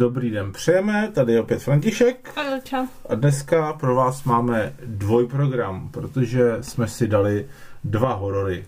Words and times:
Dobrý 0.00 0.30
den 0.30 0.52
přejeme, 0.52 1.10
tady 1.14 1.32
je 1.32 1.40
opět 1.40 1.62
František. 1.62 2.30
Alča. 2.36 2.86
A 3.08 3.14
dneska 3.14 3.72
pro 3.72 3.94
vás 3.94 4.24
máme 4.24 4.72
dvojprogram, 4.86 5.88
protože 5.88 6.56
jsme 6.60 6.88
si 6.88 7.08
dali 7.08 7.46
dva 7.84 8.12
horory. 8.14 8.64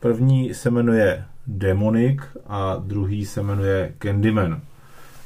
První 0.00 0.54
se 0.54 0.70
jmenuje 0.70 1.24
Demonic 1.46 2.20
a 2.46 2.76
druhý 2.76 3.26
se 3.26 3.42
jmenuje 3.42 3.94
Candyman. 3.98 4.60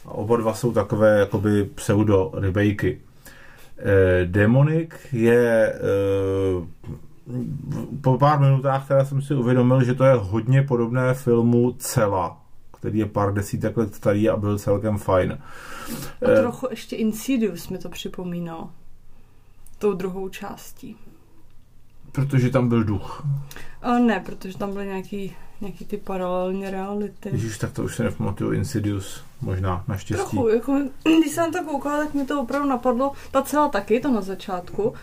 A 0.06 0.10
oba 0.10 0.36
dva 0.36 0.54
jsou 0.54 0.72
takové 0.72 1.18
jakoby 1.18 1.64
pseudo 1.64 2.30
rebejky. 2.34 3.00
E, 3.78 4.24
Demonic 4.24 4.90
je 5.12 5.72
e, 5.72 5.78
po 8.00 8.18
pár 8.18 8.40
minutách 8.40 8.88
teda 8.88 9.04
jsem 9.04 9.22
si 9.22 9.34
uvědomil, 9.34 9.84
že 9.84 9.94
to 9.94 10.04
je 10.04 10.14
hodně 10.14 10.62
podobné 10.62 11.14
filmu 11.14 11.72
Cela, 11.78 12.40
který 12.80 12.98
je 12.98 13.06
pár 13.06 13.34
desítek 13.34 13.76
let 13.76 13.94
starý 13.94 14.28
a 14.28 14.36
byl 14.36 14.58
celkem 14.58 14.98
fajn. 14.98 15.38
A 16.22 16.40
trochu 16.40 16.66
ještě 16.70 16.96
Insidious 16.96 17.68
mi 17.68 17.78
to 17.78 17.88
připomínalo. 17.88 18.70
Tou 19.78 19.92
druhou 19.92 20.28
částí. 20.28 20.96
Protože 22.12 22.50
tam 22.50 22.68
byl 22.68 22.84
duch. 22.84 23.26
A 23.82 23.98
ne, 23.98 24.22
protože 24.26 24.58
tam 24.58 24.72
byly 24.72 24.86
nějaký, 24.86 25.36
nějaký 25.60 25.84
ty 25.84 25.96
paralelní 25.96 26.70
reality. 26.70 27.28
Ježíš, 27.32 27.58
tak 27.58 27.72
to 27.72 27.84
už 27.84 27.96
se 27.96 28.02
nepamatuju. 28.02 28.52
Insidious, 28.52 29.24
možná, 29.40 29.84
naštěstí. 29.88 30.30
Trochu, 30.30 30.48
jako, 30.48 30.80
když 31.02 31.32
jsem 31.32 31.52
to 31.52 31.64
koukala, 31.64 32.04
tak 32.04 32.14
mi 32.14 32.26
to 32.26 32.40
opravdu 32.40 32.68
napadlo. 32.68 33.12
Ta 33.30 33.42
celá 33.42 33.68
taky, 33.68 34.00
to 34.00 34.10
na 34.10 34.20
začátku. 34.20 34.94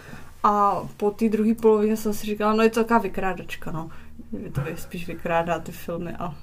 A 0.43 0.81
po 0.97 1.11
té 1.11 1.30
druhé 1.30 1.53
polovině 1.53 1.97
jsem 1.97 2.13
si 2.13 2.25
říkala, 2.25 2.53
no 2.53 2.63
je 2.63 2.69
to 2.69 2.80
taková 2.80 2.99
vykrádačka, 2.99 3.71
no. 3.71 3.89
Vy 4.31 4.49
to 4.49 4.61
spíš 4.75 5.07
vykrádá 5.07 5.59
ty 5.59 5.71
filmy 5.71 6.13
a 6.19 6.35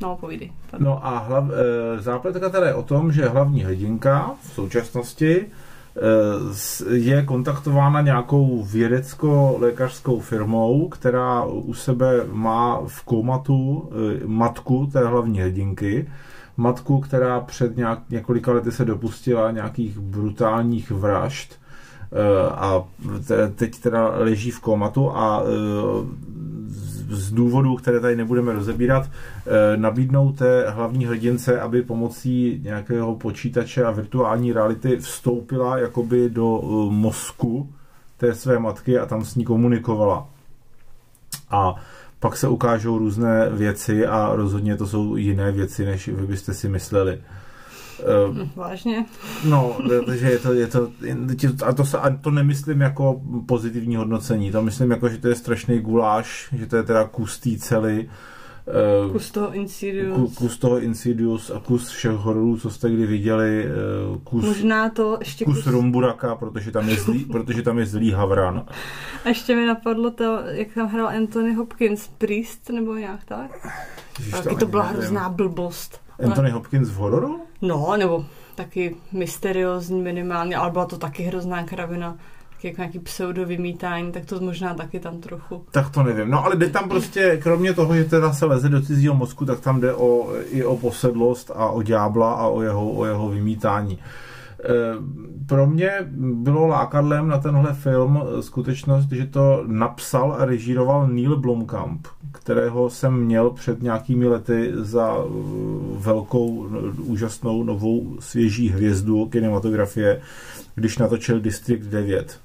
no, 0.00 0.16
povídej. 0.16 0.52
No 0.78 1.06
a 1.06 1.18
hlav, 1.18 1.44
e, 1.50 2.02
zápletka 2.02 2.48
teda 2.48 2.66
je 2.66 2.74
o 2.74 2.82
tom, 2.82 3.12
že 3.12 3.28
hlavní 3.28 3.64
hrdinka 3.64 4.30
v 4.42 4.52
současnosti 4.52 5.36
e, 5.36 6.94
je 6.94 7.22
kontaktována 7.22 8.00
nějakou 8.00 8.62
vědecko-lékařskou 8.62 10.20
firmou, 10.20 10.88
která 10.88 11.44
u 11.44 11.74
sebe 11.74 12.26
má 12.32 12.80
v 12.86 13.04
komatu 13.04 13.90
e, 13.92 14.26
matku 14.26 14.88
té 14.92 15.06
hlavní 15.06 15.40
hrdinky, 15.40 16.08
matku, 16.56 17.00
která 17.00 17.40
před 17.40 17.76
nějak, 17.76 17.98
několika 18.10 18.52
lety 18.52 18.72
se 18.72 18.84
dopustila 18.84 19.50
nějakých 19.50 19.98
brutálních 19.98 20.90
vražd 20.90 21.62
a 22.50 22.84
teď 23.54 23.80
teda 23.80 24.08
leží 24.16 24.50
v 24.50 24.60
komatu 24.60 25.10
a 25.10 25.42
z 27.12 27.32
důvodů, 27.32 27.76
které 27.76 28.00
tady 28.00 28.16
nebudeme 28.16 28.52
rozebírat, 28.52 29.10
nabídnou 29.76 30.32
té 30.32 30.70
hlavní 30.70 31.06
hrdince, 31.06 31.60
aby 31.60 31.82
pomocí 31.82 32.60
nějakého 32.62 33.16
počítače 33.16 33.84
a 33.84 33.90
virtuální 33.90 34.52
reality 34.52 34.96
vstoupila 34.96 35.78
jakoby 35.78 36.30
do 36.30 36.60
mozku 36.90 37.72
té 38.16 38.34
své 38.34 38.58
matky 38.58 38.98
a 38.98 39.06
tam 39.06 39.24
s 39.24 39.34
ní 39.34 39.44
komunikovala. 39.44 40.28
A 41.50 41.74
pak 42.20 42.36
se 42.36 42.48
ukážou 42.48 42.98
různé 42.98 43.50
věci 43.50 44.06
a 44.06 44.30
rozhodně 44.34 44.76
to 44.76 44.86
jsou 44.86 45.16
jiné 45.16 45.52
věci, 45.52 45.84
než 45.84 46.08
vy 46.08 46.26
byste 46.26 46.54
si 46.54 46.68
mysleli. 46.68 47.20
Uh, 48.30 48.48
Vážně? 48.56 49.04
No, 49.44 49.76
takže 50.06 50.30
je 50.30 50.38
to, 50.38 50.52
je 50.52 50.66
to, 50.66 50.90
a 51.66 51.72
to, 51.72 51.84
se, 51.84 51.98
a 51.98 52.16
to 52.16 52.30
nemyslím 52.30 52.80
jako 52.80 53.22
pozitivní 53.46 53.96
hodnocení, 53.96 54.50
to 54.50 54.62
myslím 54.62 54.90
jako, 54.90 55.08
že 55.08 55.18
to 55.18 55.28
je 55.28 55.34
strašný 55.34 55.80
guláš, 55.80 56.48
že 56.56 56.66
to 56.66 56.76
je 56.76 56.82
teda 56.82 57.04
kus 57.04 57.38
té 57.38 57.50
cely, 57.58 58.08
Uh, 58.66 59.12
kus 59.12 59.30
toho 59.30 59.52
Insidious. 59.54 60.34
Kus, 60.34 60.58
toho 60.58 60.80
Insidious 60.80 61.50
a 61.50 61.60
kus 61.60 61.88
všech 61.88 62.12
hororů, 62.12 62.58
co 62.58 62.70
jste 62.70 62.90
kdy 62.90 63.06
viděli. 63.06 63.66
Uh, 64.10 64.18
kus, 64.18 64.44
Možná 64.44 64.90
to 64.90 65.16
ještě 65.20 65.44
kus... 65.44 65.56
Kus 65.56 65.66
Rumburaka, 65.66 66.34
protože 66.34 66.70
tam 66.70 66.88
je 66.88 66.96
zlý, 66.96 67.24
protože 67.32 67.62
tam 67.62 67.78
je 67.78 67.86
zlý 67.86 68.10
Havran. 68.10 68.64
A 69.24 69.28
ještě 69.28 69.56
mi 69.56 69.66
napadlo 69.66 70.10
to, 70.10 70.38
jak 70.44 70.68
tam 70.74 70.88
hrál 70.88 71.08
Anthony 71.08 71.54
Hopkins, 71.54 72.08
Priest, 72.18 72.70
nebo 72.70 72.94
nějak 72.94 73.24
tak? 73.24 73.68
Ježiš, 74.18 74.32
Taky 74.32 74.48
to, 74.48 74.56
to 74.56 74.66
byla 74.66 74.82
hrozná 74.82 75.28
blbost. 75.28 76.00
Anthony 76.24 76.50
Hopkins 76.50 76.88
v 76.88 76.94
hororu? 76.94 77.40
No, 77.62 77.96
nebo 77.96 78.24
taky 78.54 78.96
mysteriózní 79.12 80.02
minimálně, 80.02 80.56
ale 80.56 80.70
byla 80.70 80.86
to 80.86 80.98
taky 80.98 81.22
hrozná 81.22 81.64
kravina 81.64 82.16
jako 82.64 82.80
nějaký 82.80 82.98
pseudo 82.98 83.46
vymítání, 83.46 84.12
tak 84.12 84.24
to 84.24 84.40
možná 84.40 84.74
taky 84.74 85.00
tam 85.00 85.20
trochu. 85.20 85.64
Tak 85.70 85.90
to 85.90 86.02
nevím. 86.02 86.30
No 86.30 86.44
ale 86.44 86.56
jde 86.56 86.68
tam 86.68 86.88
prostě, 86.88 87.38
kromě 87.42 87.74
toho, 87.74 87.96
že 87.96 88.04
teda 88.04 88.32
se 88.32 88.46
leze 88.46 88.68
do 88.68 88.82
cizího 88.82 89.14
mozku, 89.14 89.44
tak 89.44 89.60
tam 89.60 89.80
jde 89.80 89.94
o, 89.94 90.28
i 90.50 90.64
o 90.64 90.76
posedlost 90.76 91.50
a 91.54 91.68
o 91.68 91.82
ďábla 91.82 92.32
a 92.32 92.46
o 92.46 92.62
jeho, 92.62 92.90
o 92.90 93.04
jeho 93.04 93.28
vymítání. 93.28 93.98
E, 93.98 93.98
pro 95.46 95.66
mě 95.66 95.92
bylo 96.16 96.66
lákadlem 96.66 97.28
na 97.28 97.38
tenhle 97.38 97.74
film 97.74 98.22
skutečnost, 98.40 99.08
že 99.12 99.26
to 99.26 99.64
napsal 99.66 100.36
a 100.38 100.44
režíroval 100.44 101.08
Neil 101.08 101.36
Blomkamp, 101.36 102.06
kterého 102.32 102.90
jsem 102.90 103.24
měl 103.24 103.50
před 103.50 103.82
nějakými 103.82 104.26
lety 104.26 104.72
za 104.74 105.16
velkou, 106.02 106.68
úžasnou, 106.98 107.62
novou, 107.64 108.16
svěží 108.20 108.68
hvězdu 108.68 109.26
kinematografie, 109.26 110.20
když 110.74 110.98
natočil 110.98 111.40
District 111.40 111.86
9. 111.86 112.40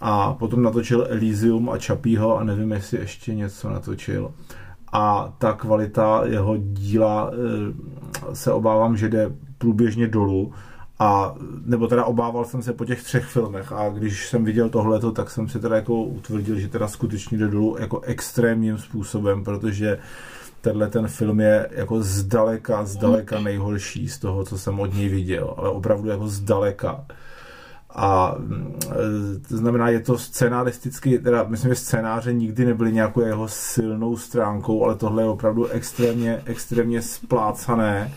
A 0.00 0.34
potom 0.34 0.62
natočil 0.62 1.06
Elysium 1.10 1.70
a 1.70 1.78
Čapího 1.78 2.38
a 2.38 2.44
nevím, 2.44 2.72
jestli 2.72 2.98
ještě 2.98 3.34
něco 3.34 3.70
natočil. 3.70 4.32
A 4.92 5.34
ta 5.38 5.52
kvalita 5.52 6.22
jeho 6.24 6.56
díla 6.56 7.30
eh, 7.32 8.34
se 8.34 8.52
obávám, 8.52 8.96
že 8.96 9.08
jde 9.08 9.32
průběžně 9.58 10.06
dolů. 10.06 10.52
A, 10.98 11.34
nebo 11.64 11.86
teda 11.88 12.04
obával 12.04 12.44
jsem 12.44 12.62
se 12.62 12.72
po 12.72 12.84
těch 12.84 13.02
třech 13.02 13.24
filmech 13.24 13.72
a 13.72 13.88
když 13.88 14.28
jsem 14.28 14.44
viděl 14.44 14.68
tohleto, 14.68 15.12
tak 15.12 15.30
jsem 15.30 15.48
si 15.48 15.60
teda 15.60 15.76
jako 15.76 16.02
utvrdil, 16.02 16.58
že 16.58 16.68
teda 16.68 16.88
skutečně 16.88 17.38
jde 17.38 17.48
dolů 17.48 17.76
jako 17.80 18.00
extrémním 18.00 18.78
způsobem, 18.78 19.44
protože 19.44 19.98
tenhle 20.66 20.88
ten 20.88 21.08
film 21.08 21.40
je 21.40 21.68
jako 21.70 22.02
zdaleka, 22.02 22.84
zdaleka 22.84 23.40
nejhorší 23.40 24.08
z 24.08 24.18
toho, 24.18 24.44
co 24.44 24.58
jsem 24.58 24.80
od 24.80 24.94
něj 24.94 25.08
viděl, 25.08 25.54
ale 25.56 25.68
opravdu 25.70 26.08
jako 26.08 26.28
zdaleka. 26.28 27.04
A 27.94 28.34
e, 28.90 29.38
to 29.48 29.56
znamená, 29.56 29.88
je 29.88 30.00
to 30.00 30.18
scénaristicky, 30.18 31.18
teda 31.18 31.44
myslím, 31.44 31.70
že 31.70 31.74
scénáře 31.74 32.32
nikdy 32.32 32.64
nebyly 32.64 32.92
nějakou 32.92 33.20
jeho 33.20 33.48
silnou 33.48 34.16
stránkou, 34.16 34.84
ale 34.84 34.94
tohle 34.94 35.22
je 35.22 35.28
opravdu 35.28 35.66
extrémně, 35.66 36.42
extrémně 36.44 37.02
splácané 37.02 38.12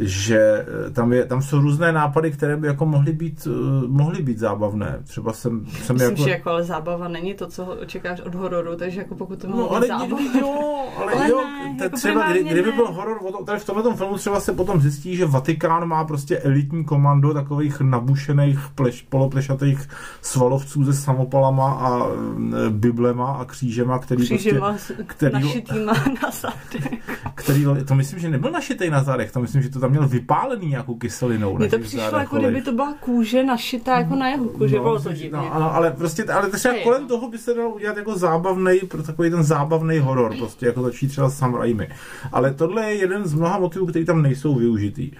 že 0.00 0.66
eh, 0.86 0.90
tam, 0.90 1.12
je, 1.12 1.24
tam 1.24 1.42
jsou 1.42 1.60
různé 1.60 1.92
nápady, 1.92 2.30
které 2.30 2.56
by 2.56 2.66
jako 2.66 2.86
mohly 2.86 3.12
být, 3.12 3.46
uh, 3.46 3.88
mohly 3.88 4.22
být 4.22 4.38
zábavné. 4.38 4.98
Třeba 5.04 5.32
jsem, 5.32 5.66
jsem 5.66 5.96
Myslím, 5.96 6.10
jako... 6.10 6.22
že 6.24 6.30
jako 6.30 6.50
ale 6.50 6.64
zábava 6.64 7.08
není 7.08 7.34
to, 7.34 7.46
co 7.46 7.64
očekáš 7.64 8.20
od 8.20 8.34
hororu, 8.34 8.76
takže 8.76 9.00
jako 9.00 9.14
pokud 9.14 9.38
to 9.38 9.48
mohlo 9.48 9.62
no, 9.62 9.76
ale 9.76 9.86
zábava. 9.86 10.18
jo, 10.40 10.84
ale, 10.96 11.12
ale 11.12 11.30
jo, 11.30 11.40
ne, 11.40 11.76
jako 11.84 11.96
třeba, 11.96 12.32
kdy, 12.32 12.44
kdyby 12.44 12.72
byl 12.72 12.92
horor, 12.92 13.18
tady 13.44 13.58
v 13.58 13.64
tomhle 13.64 13.96
filmu 13.96 14.16
třeba 14.16 14.40
se 14.40 14.52
potom 14.52 14.80
zjistí, 14.80 15.16
že 15.16 15.26
Vatikán 15.26 15.88
má 15.88 16.04
prostě 16.04 16.38
elitní 16.38 16.84
komando 16.84 17.34
takových 17.34 17.80
nabušených 17.80 18.58
pleš, 18.74 19.02
poloplešatých 19.02 19.88
svalovců 20.22 20.84
se 20.84 20.94
samopalama 20.94 21.72
a 21.72 22.06
e, 22.06 22.70
biblema 22.70 23.32
a 23.32 23.44
křížema, 23.44 23.98
který 23.98 24.24
křížema 24.24 24.70
prostě, 24.70 24.94
který, 25.06 25.32
našitýma 25.32 25.92
na 26.22 26.30
zádech. 26.30 27.18
Který, 27.34 27.66
to 27.88 27.94
myslím, 27.94 28.18
že 28.18 28.30
nebyl 28.30 28.50
našitej 28.50 28.90
na 28.90 29.02
zádech, 29.02 29.32
to 29.32 29.40
myslím, 29.40 29.62
že 29.62 29.68
to 29.68 29.80
tam 29.80 29.89
měl 29.90 30.08
vypálený 30.08 30.66
nějakou 30.66 30.94
kyselinou. 30.94 31.58
Mně 31.58 31.68
to 31.68 31.78
přišlo, 31.78 32.18
jako 32.18 32.36
kdyby 32.36 32.62
to 32.62 32.72
byla 32.72 32.94
kůže 33.00 33.42
našitá 33.42 33.98
jako 33.98 34.14
na 34.14 34.28
jeho 34.28 34.44
kůži, 34.44 34.76
no, 34.76 34.82
bylo 34.82 35.00
to. 35.00 35.10
No, 35.32 35.54
ano, 35.54 35.74
ale 35.74 35.90
prostě, 35.90 36.24
ale 36.24 36.50
třeba 36.50 36.74
je, 36.74 36.82
kolem 36.82 37.06
toho 37.06 37.28
by 37.28 37.38
se 37.38 37.54
dalo 37.54 37.74
udělat 37.74 37.96
jako 37.96 38.18
zábavný, 38.18 38.78
pro 38.78 39.02
takový 39.02 39.30
ten 39.30 39.42
zábavný 39.42 39.98
horor, 39.98 40.36
prostě 40.38 40.66
jako 40.66 40.82
začít 40.82 41.08
třeba 41.08 41.30
Sam 41.30 41.54
Raimi. 41.54 41.88
Ale 42.32 42.54
tohle 42.54 42.84
je 42.84 42.94
jeden 42.94 43.24
z 43.24 43.34
mnoha 43.34 43.58
motivů, 43.58 43.86
který 43.86 44.04
tam 44.04 44.22
nejsou 44.22 44.54
využitý. 44.54 45.10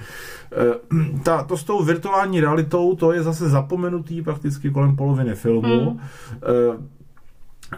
Eh, 0.53 1.19
ta, 1.23 1.43
to 1.43 1.57
s 1.57 1.65
tou 1.65 1.83
virtuální 1.85 2.41
realitou, 2.41 2.97
to 2.97 3.13
je 3.13 3.23
zase 3.23 3.49
zapomenutý 3.49 4.23
prakticky 4.23 4.71
kolem 4.71 4.97
poloviny 4.97 5.35
filmu. 5.35 5.91
Hmm. 5.91 6.01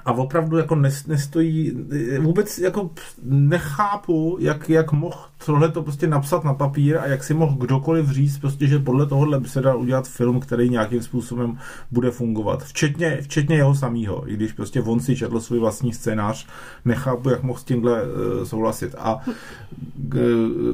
A 0.04 0.12
opravdu 0.12 0.56
jako 0.56 0.74
nestojí, 1.06 1.72
vůbec 2.20 2.58
jako 2.58 2.90
nechápu, 3.22 4.36
jak, 4.40 4.68
jak 4.68 4.92
mohl 4.92 5.18
tohle 5.46 5.68
to 5.68 5.82
prostě 5.82 6.06
napsat 6.06 6.44
na 6.44 6.54
papír 6.54 6.98
a 6.98 7.06
jak 7.06 7.24
si 7.24 7.34
mohl 7.34 7.56
kdokoliv 7.56 8.10
říct 8.10 8.38
prostě, 8.38 8.66
že 8.66 8.78
podle 8.78 9.06
tohohle 9.06 9.40
by 9.40 9.48
se 9.48 9.60
dal 9.60 9.80
udělat 9.80 10.08
film, 10.08 10.40
který 10.40 10.70
nějakým 10.70 11.02
způsobem 11.02 11.58
bude 11.90 12.10
fungovat. 12.10 12.64
Včetně, 12.64 13.18
včetně 13.20 13.56
jeho 13.56 13.74
samého, 13.74 14.30
i 14.30 14.34
když 14.34 14.52
prostě 14.52 14.82
on 14.82 15.00
si 15.00 15.16
četl 15.16 15.40
svůj 15.40 15.58
vlastní 15.58 15.92
scénář, 15.92 16.46
nechápu, 16.84 17.30
jak 17.30 17.42
mohl 17.42 17.58
s 17.58 17.64
tímhle 17.64 18.02
uh, 18.02 18.44
souhlasit. 18.44 18.94
A 18.98 19.20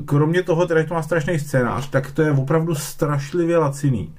kromě 0.04 0.42
toho, 0.42 0.66
teda, 0.66 0.80
že 0.80 0.86
to 0.86 0.94
má 0.94 1.02
strašný 1.02 1.38
scénář, 1.38 1.90
tak 1.90 2.10
to 2.10 2.22
je 2.22 2.32
opravdu 2.32 2.74
strašlivě 2.74 3.58
laciný. 3.58 4.12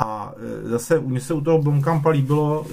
A 0.00 0.34
e, 0.36 0.68
zase 0.68 1.00
mně 1.00 1.20
se 1.20 1.34
u 1.34 1.40
toho 1.40 1.62
Blomkampa 1.62 2.10
líbilo, 2.10 2.66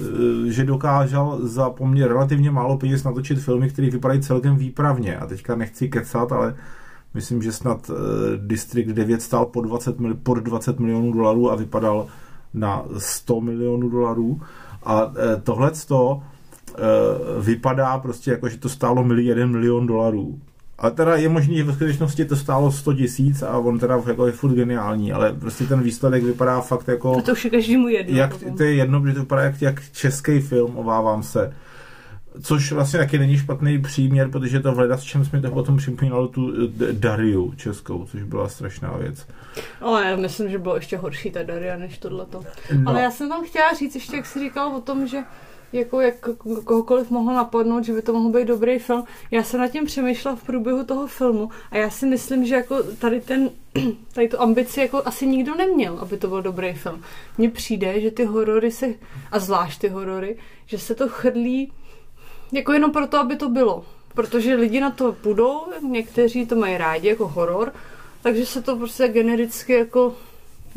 e, 0.48 0.52
že 0.52 0.64
dokázal 0.64 1.38
za 1.42 1.70
poměr 1.70 2.08
relativně 2.08 2.50
málo 2.50 2.78
peněz 2.78 3.04
natočit 3.04 3.38
filmy, 3.38 3.70
které 3.70 3.90
vypadají 3.90 4.20
celkem 4.20 4.56
výpravně. 4.56 5.16
A 5.16 5.26
teďka 5.26 5.54
nechci 5.54 5.88
kecat, 5.88 6.32
ale 6.32 6.54
myslím, 7.14 7.42
že 7.42 7.52
snad 7.52 7.90
uh, 7.90 7.96
District 8.36 8.88
9 8.88 9.22
stál 9.22 9.46
po 9.46 9.60
20, 9.60 10.00
mil, 10.00 10.14
pod 10.14 10.38
20 10.38 10.80
milionů 10.80 11.12
dolarů 11.12 11.50
a 11.50 11.54
vypadal 11.54 12.06
na 12.54 12.84
100 12.98 13.40
milionů 13.40 13.88
dolarů. 13.88 14.40
A 14.84 15.12
tohle 15.42 15.70
to 15.88 16.22
vypadá 17.40 17.98
prostě 17.98 18.30
jako, 18.30 18.48
že 18.48 18.58
to 18.58 18.68
stálo 18.68 19.12
1 19.14 19.46
milion 19.46 19.86
dolarů. 19.86 20.38
A 20.78 20.90
teda 20.90 21.16
je 21.16 21.28
možný, 21.28 21.56
že 21.56 21.64
ve 21.64 21.72
skutečnosti 21.72 22.24
to 22.24 22.36
stálo 22.36 22.72
100 22.72 22.94
tisíc 22.94 23.42
a 23.42 23.58
on 23.58 23.78
teda 23.78 24.02
jako 24.06 24.26
je 24.26 24.32
furt 24.32 24.54
geniální, 24.54 25.12
ale 25.12 25.32
prostě 25.32 25.64
ten 25.64 25.82
výsledek 25.82 26.22
vypadá 26.22 26.60
fakt 26.60 26.88
jako... 26.88 27.22
To 27.22 27.32
už 27.32 27.44
je 27.44 27.50
každému 27.50 27.88
jedno. 27.88 28.16
Jak, 28.16 28.34
to 28.56 28.62
je 28.62 28.74
jedno, 28.74 29.00
protože 29.00 29.14
to 29.14 29.20
vypadá 29.20 29.42
jak, 29.42 29.62
jak 29.62 29.82
český 29.92 30.40
film, 30.40 30.76
obávám 30.76 31.22
se. 31.22 31.52
Což 32.42 32.72
vlastně 32.72 32.98
taky 32.98 33.18
není 33.18 33.38
špatný 33.38 33.78
příměr, 33.78 34.30
protože 34.30 34.60
to 34.60 34.72
v 34.72 34.90
s 34.92 35.02
čem 35.02 35.24
jsme 35.24 35.40
to 35.40 35.50
potom 35.50 35.76
připomínalo 35.76 36.28
tu 36.28 36.52
Dariu 36.92 37.52
českou, 37.56 38.04
což 38.04 38.22
byla 38.22 38.48
strašná 38.48 38.96
věc. 38.96 39.26
Ale 39.80 40.10
já 40.10 40.16
myslím, 40.16 40.50
že 40.50 40.58
bylo 40.58 40.74
ještě 40.74 40.96
horší 40.96 41.30
ta 41.30 41.42
Daria 41.42 41.76
než 41.76 41.98
tohleto. 41.98 42.42
No. 42.76 42.90
Ale 42.90 43.02
já 43.02 43.10
jsem 43.10 43.28
tam 43.28 43.44
chtěla 43.44 43.72
říct 43.72 43.94
ještě, 43.94 44.16
jak 44.16 44.26
jsi 44.26 44.38
říkal 44.38 44.76
o 44.76 44.80
tom, 44.80 45.06
že 45.06 45.18
jako 45.72 46.00
jak 46.00 46.14
kohokoliv 46.64 47.10
mohlo 47.10 47.32
napadnout, 47.32 47.84
že 47.84 47.92
by 47.92 48.02
to 48.02 48.12
mohl 48.12 48.28
být 48.28 48.48
dobrý 48.48 48.78
film. 48.78 49.04
Já 49.30 49.42
jsem 49.42 49.60
nad 49.60 49.68
tím 49.68 49.86
přemýšlela 49.86 50.36
v 50.36 50.42
průběhu 50.42 50.84
toho 50.84 51.06
filmu 51.06 51.50
a 51.70 51.76
já 51.76 51.90
si 51.90 52.06
myslím, 52.06 52.46
že 52.46 52.54
jako 52.54 52.82
tady 52.82 53.20
ten, 53.20 53.50
tady 54.12 54.28
tu 54.28 54.40
ambici 54.40 54.80
jako 54.80 55.02
asi 55.04 55.26
nikdo 55.26 55.54
neměl, 55.54 55.98
aby 55.98 56.16
to 56.16 56.28
byl 56.28 56.42
dobrý 56.42 56.72
film. 56.72 57.02
Mně 57.38 57.50
přijde, 57.50 58.00
že 58.00 58.10
ty 58.10 58.24
horory 58.24 58.70
se, 58.70 58.86
a 59.32 59.38
zvlášť 59.38 59.80
ty 59.80 59.88
horory, 59.88 60.36
že 60.66 60.78
se 60.78 60.94
to 60.94 61.08
chrlí 61.08 61.72
jako 62.52 62.72
jenom 62.72 62.92
proto, 62.92 63.18
aby 63.18 63.36
to 63.36 63.48
bylo. 63.48 63.84
Protože 64.14 64.54
lidi 64.54 64.80
na 64.80 64.90
to 64.90 65.12
půjdou, 65.12 65.60
někteří 65.82 66.46
to 66.46 66.56
mají 66.56 66.76
rádi 66.76 67.08
jako 67.08 67.28
horor, 67.28 67.72
takže 68.22 68.46
se 68.46 68.62
to 68.62 68.76
prostě 68.76 69.08
genericky 69.08 69.72
jako 69.72 70.16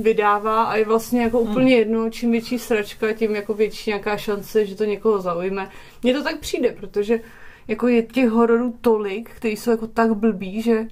vydává 0.03 0.63
a 0.63 0.75
je 0.75 0.86
vlastně 0.86 1.21
jako 1.21 1.39
hmm. 1.39 1.51
úplně 1.51 1.75
jedno, 1.75 2.09
čím 2.09 2.31
větší 2.31 2.59
sračka, 2.59 3.13
tím 3.13 3.36
jako 3.36 3.53
větší 3.53 3.89
nějaká 3.89 4.18
šance, 4.18 4.65
že 4.65 4.75
to 4.75 4.83
někoho 4.83 5.21
zaujme. 5.21 5.69
Mně 6.03 6.13
to 6.13 6.24
tak 6.24 6.39
přijde, 6.39 6.71
protože 6.71 7.19
jako 7.68 7.88
je 7.88 8.03
těch 8.03 8.30
hororů 8.30 8.77
tolik, 8.81 9.30
který 9.30 9.57
jsou 9.57 9.71
jako 9.71 9.88
tak 9.88 10.13
blbý, 10.13 10.62
že 10.62 10.88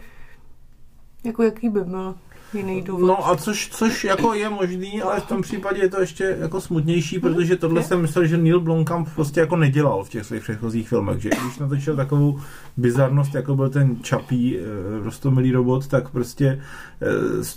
jako 1.24 1.44
jaký 1.44 1.70
by 1.70 1.82
byl 1.82 2.16
jiný 2.54 2.82
důvod. 2.82 3.08
No 3.08 3.28
a 3.28 3.36
což, 3.36 3.70
což 3.70 4.04
jako 4.04 4.34
je 4.34 4.50
možný, 4.50 5.02
ale 5.02 5.20
v 5.20 5.26
tom 5.26 5.42
případě 5.42 5.82
je 5.82 5.90
to 5.90 6.02
ještě 6.02 6.38
jako 6.40 6.62
smutnější, 6.62 7.18
mhm. 7.18 7.22
protože 7.22 7.56
tohle 7.56 7.84
jsem 7.84 8.02
myslel, 8.02 8.26
že 8.26 8.38
Neil 8.38 8.60
Blomkamp 8.60 9.10
prostě 9.16 9.40
jako 9.40 9.56
nedělal 9.56 10.04
v 10.04 10.10
těch 10.10 10.26
svých 10.26 10.44
předchozích 10.44 10.90
filmech, 10.90 11.22
že 11.22 11.30
když 11.30 11.58
natočil 11.58 11.96
takovou 11.96 12.40
bizarnost, 12.78 13.36
jako 13.36 13.56
byl 13.56 13.70
ten 13.70 14.04
čapí 14.04 14.58
e, 14.58 14.62
rostomilý 15.04 15.52
robot, 15.52 15.88
tak 15.88 16.10
prostě 16.10 16.46
e, 16.48 16.60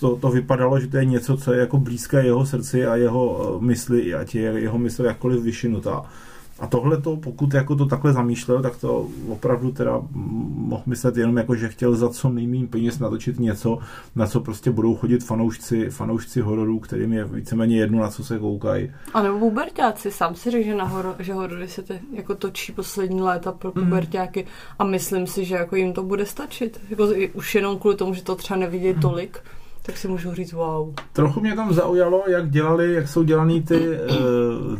to, 0.01 0.17
to 0.17 0.31
vypadalo, 0.31 0.81
že 0.81 0.87
to 0.87 0.97
je 0.97 1.05
něco, 1.05 1.37
co 1.37 1.53
je 1.53 1.61
jako 1.61 1.79
blízké 1.79 2.25
jeho 2.25 2.47
srdci 2.47 2.87
a 2.87 2.97
jeho 2.97 3.57
e, 3.61 3.65
mysli, 3.65 4.15
ať 4.15 4.35
je 4.35 4.43
jeho 4.43 4.79
mysl 4.79 5.05
jakkoliv 5.05 5.43
vyšinutá. 5.43 6.05
A 6.63 6.67
tohle 6.67 7.01
to, 7.01 7.17
pokud 7.17 7.55
jako 7.55 7.77
to 7.77 7.87
takhle 7.87 8.13
zamýšlel, 8.13 8.63
tak 8.63 8.77
to 8.77 9.09
opravdu 9.29 9.73
teda 9.73 10.03
mohl 10.13 10.83
myslet 10.87 11.17
jenom 11.17 11.37
jako, 11.37 11.55
že 11.55 11.69
chtěl 11.69 11.95
za 11.95 12.09
co 12.09 12.29
nejméně 12.29 12.67
peněz 12.67 12.99
natočit 12.99 13.39
něco, 13.39 13.79
na 14.17 14.27
co 14.27 14.41
prostě 14.41 14.71
budou 14.71 14.97
chodit 14.97 15.25
fanoušci, 15.25 15.91
fanoušci 15.91 16.41
hororů, 16.41 16.79
kterým 16.79 17.13
je 17.13 17.25
víceméně 17.25 17.77
jedno, 17.77 17.99
na 17.99 18.09
co 18.09 18.25
se 18.25 18.39
koukají. 18.39 18.93
A 19.15 19.23
nebo 19.23 19.39
pubertáci, 19.39 20.11
sám 20.11 20.35
si 20.35 20.51
řekl, 20.51 20.65
že, 20.65 20.75
na 20.75 20.85
horo, 20.85 21.15
že 21.19 21.35
horory 21.35 21.69
se 21.69 21.83
te, 21.83 22.01
jako 22.13 22.35
točí 22.35 22.73
poslední 22.73 23.21
léta 23.21 23.53
pro 23.53 23.73
mhm. 23.75 23.85
pubertáky 23.85 24.43
mm. 24.43 24.49
a 24.79 24.85
myslím 24.85 25.27
si, 25.27 25.45
že 25.45 25.55
jako 25.55 25.77
jim 25.77 25.93
to 25.93 26.03
bude 26.03 26.27
stačit. 26.27 26.81
Jako 26.91 27.09
už 27.33 27.55
jenom 27.55 27.79
kvůli 27.79 27.97
tomu, 27.97 28.15
že 28.15 28.23
to 28.23 28.35
třeba 28.35 28.61
nevidí 28.61 28.93
mm. 28.93 29.01
tolik 29.01 29.41
tak 29.83 29.97
si 29.97 30.09
můžu 30.09 30.35
říct 30.35 30.53
wow. 30.53 30.95
Trochu 31.13 31.41
mě 31.41 31.55
tam 31.55 31.73
zaujalo, 31.73 32.25
jak 32.27 32.51
dělali, 32.51 32.93
jak 32.93 33.09
jsou 33.09 33.23
dělaný 33.23 33.63
ty, 33.63 33.89
eh, 33.95 34.09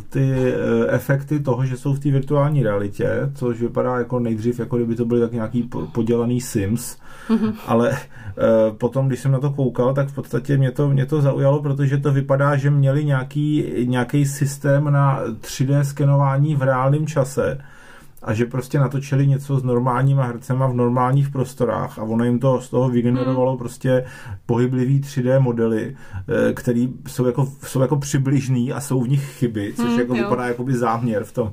ty 0.09 0.33
eh, 0.33 0.55
efekty 0.87 1.39
toho, 1.39 1.65
že 1.65 1.77
jsou 1.77 1.93
v 1.93 1.99
té 1.99 2.11
virtuální 2.11 2.63
realitě, 2.63 3.09
což 3.35 3.61
vypadá 3.61 3.97
jako 3.97 4.19
nejdřív, 4.19 4.59
jako 4.59 4.77
kdyby 4.77 4.95
to 4.95 5.05
byly 5.05 5.21
tak 5.21 5.31
nějaký 5.31 5.69
podělaný 5.91 6.41
Sims, 6.41 6.97
mm-hmm. 7.29 7.53
ale 7.67 7.91
eh, 7.91 8.01
potom, 8.77 9.07
když 9.07 9.19
jsem 9.19 9.31
na 9.31 9.39
to 9.39 9.51
koukal, 9.51 9.93
tak 9.93 10.07
v 10.07 10.15
podstatě 10.15 10.57
mě 10.57 10.71
to, 10.71 10.89
mě 10.89 11.05
to 11.05 11.21
zaujalo, 11.21 11.61
protože 11.61 11.97
to 11.97 12.11
vypadá, 12.11 12.55
že 12.55 12.69
měli 12.69 13.05
nějaký, 13.05 13.65
nějaký 13.85 14.25
systém 14.25 14.83
na 14.83 15.23
3D 15.25 15.81
skenování 15.81 16.55
v 16.55 16.61
reálném 16.61 17.07
čase, 17.07 17.57
a 18.23 18.33
že 18.33 18.45
prostě 18.45 18.79
natočili 18.79 19.27
něco 19.27 19.59
s 19.59 19.63
normálníma 19.63 20.23
hercema 20.23 20.67
v 20.67 20.73
normálních 20.73 21.29
prostorách 21.29 21.99
a 21.99 22.03
ono 22.03 22.23
jim 22.23 22.39
to 22.39 22.61
z 22.61 22.69
toho 22.69 22.89
vygenerovalo 22.89 23.51
hmm. 23.51 23.57
prostě 23.57 24.05
pohyblivý 24.45 25.01
3D 25.01 25.39
modely, 25.39 25.95
eh, 26.49 26.53
který 26.53 26.93
jsou 27.07 27.25
jako, 27.25 27.47
jsou 27.63 27.81
jako 27.81 27.97
přibližný 27.97 28.73
a 28.73 28.81
jsou 28.81 29.01
v 29.01 29.07
nich 29.07 29.25
chyby, 29.25 29.73
což 29.75 29.85
hmm, 29.85 29.99
jako 29.99 30.15
jo. 30.15 30.23
vypadá 30.23 30.47
jako 30.47 30.63
by 30.63 30.73
záměr 30.73 31.23
v 31.23 31.31
tom. 31.31 31.51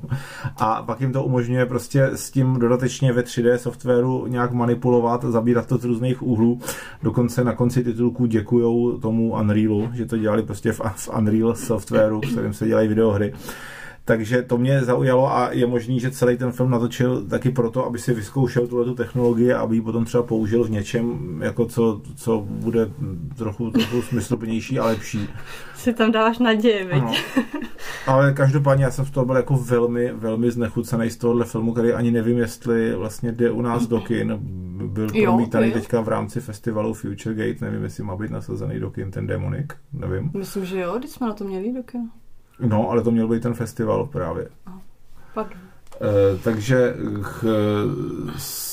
A 0.57 0.83
pak 0.83 1.01
jim 1.01 1.13
to 1.13 1.23
umožňuje 1.23 1.65
prostě 1.65 2.03
s 2.03 2.31
tím 2.31 2.59
dodatečně 2.59 3.13
ve 3.13 3.21
3D 3.21 3.55
softwaru 3.55 4.27
nějak 4.27 4.51
manipulovat, 4.51 5.23
zabírat 5.23 5.67
to 5.67 5.77
z 5.77 5.85
různých 5.85 6.23
úhlů. 6.23 6.59
Dokonce 7.03 7.43
na 7.43 7.53
konci 7.53 7.83
titulku 7.83 8.25
děkujou 8.25 8.97
tomu 8.97 9.33
Unrealu, 9.33 9.89
že 9.93 10.05
to 10.05 10.17
dělali 10.17 10.43
prostě 10.43 10.71
v, 10.71 10.81
v 10.95 11.09
Unreal 11.17 11.55
softwaru, 11.55 12.21
kterým 12.21 12.53
se 12.53 12.67
dělají 12.67 12.87
videohry. 12.87 13.33
Takže 14.05 14.41
to 14.41 14.57
mě 14.57 14.83
zaujalo 14.83 15.31
a 15.31 15.51
je 15.51 15.67
možný, 15.67 15.99
že 15.99 16.11
celý 16.11 16.37
ten 16.37 16.51
film 16.51 16.69
natočil 16.69 17.27
taky 17.27 17.49
proto, 17.51 17.85
aby 17.85 17.99
si 17.99 18.13
vyzkoušel 18.13 18.67
tuhle 18.67 18.95
technologii 18.95 19.53
a 19.53 19.59
aby 19.59 19.75
ji 19.75 19.81
potom 19.81 20.05
třeba 20.05 20.23
použil 20.23 20.63
v 20.63 20.71
něčem, 20.71 21.19
jako 21.43 21.65
co, 21.65 22.01
co 22.15 22.45
bude 22.49 22.91
trochu, 23.37 23.71
trochu 23.71 24.01
smysluplnější 24.01 24.79
a 24.79 24.85
lepší. 24.85 25.29
Si 25.75 25.93
tam 25.93 26.11
dáváš 26.11 26.39
naděje, 26.39 26.85
viď? 26.85 27.03
No. 27.03 27.13
Ale 28.07 28.33
každopádně 28.33 28.83
já 28.83 28.91
jsem 28.91 29.05
z 29.05 29.11
toho 29.11 29.25
byl 29.25 29.35
jako 29.35 29.55
velmi, 29.55 30.13
velmi 30.13 30.51
znechucený 30.51 31.09
z 31.09 31.17
tohohle 31.17 31.45
filmu, 31.45 31.73
který 31.73 31.93
ani 31.93 32.11
nevím, 32.11 32.37
jestli 32.37 32.95
vlastně 32.95 33.31
jde 33.31 33.51
u 33.51 33.61
nás 33.61 33.87
do 33.87 33.99
kin. 33.99 34.37
Byl 34.87 35.07
promítaný 35.23 35.67
jo, 35.67 35.73
teďka 35.73 36.01
v 36.01 36.07
rámci 36.07 36.41
festivalu 36.41 36.93
Future 36.93 37.35
Gate, 37.35 37.65
nevím, 37.65 37.83
jestli 37.83 38.03
má 38.03 38.15
být 38.15 38.31
nasazený 38.31 38.79
do 38.79 38.91
kin 38.91 39.11
ten 39.11 39.27
Demonic, 39.27 39.67
nevím. 39.93 40.31
Myslím, 40.37 40.65
že 40.65 40.79
jo, 40.79 40.95
když 40.99 41.11
jsme 41.11 41.27
na 41.27 41.33
to 41.33 41.43
měli 41.43 41.73
do 41.73 41.83
kin. 41.83 42.09
No, 42.61 42.89
ale 42.89 43.03
to 43.03 43.11
měl 43.11 43.27
být 43.27 43.43
ten 43.43 43.53
festival 43.53 44.05
právě. 44.05 44.49
Pardon. 45.33 45.57
E, 46.01 46.37
takže 46.37 46.95
ch, 47.21 47.45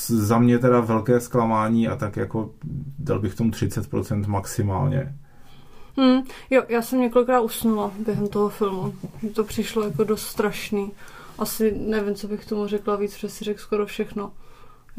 za 0.07 0.39
mě 0.39 0.59
teda 0.59 0.79
velké 0.79 1.19
zklamání 1.19 1.87
a 1.87 1.95
tak 1.95 2.17
jako 2.17 2.49
dal 2.99 3.19
bych 3.19 3.35
tomu 3.35 3.49
30% 3.49 4.27
maximálně. 4.27 5.15
Hmm, 5.97 6.21
jo, 6.49 6.63
já 6.69 6.81
jsem 6.81 7.01
několikrát 7.01 7.41
usnula 7.41 7.91
během 8.05 8.27
toho 8.27 8.49
filmu. 8.49 8.93
To 9.33 9.43
přišlo 9.43 9.83
jako 9.83 10.03
dost 10.03 10.27
strašný. 10.27 10.91
Asi 11.37 11.75
nevím, 11.77 12.15
co 12.15 12.27
bych 12.27 12.45
tomu 12.45 12.67
řekla 12.67 12.95
víc, 12.95 13.13
protože 13.13 13.29
si 13.29 13.43
řekl 13.43 13.59
skoro 13.59 13.85
všechno. 13.85 14.31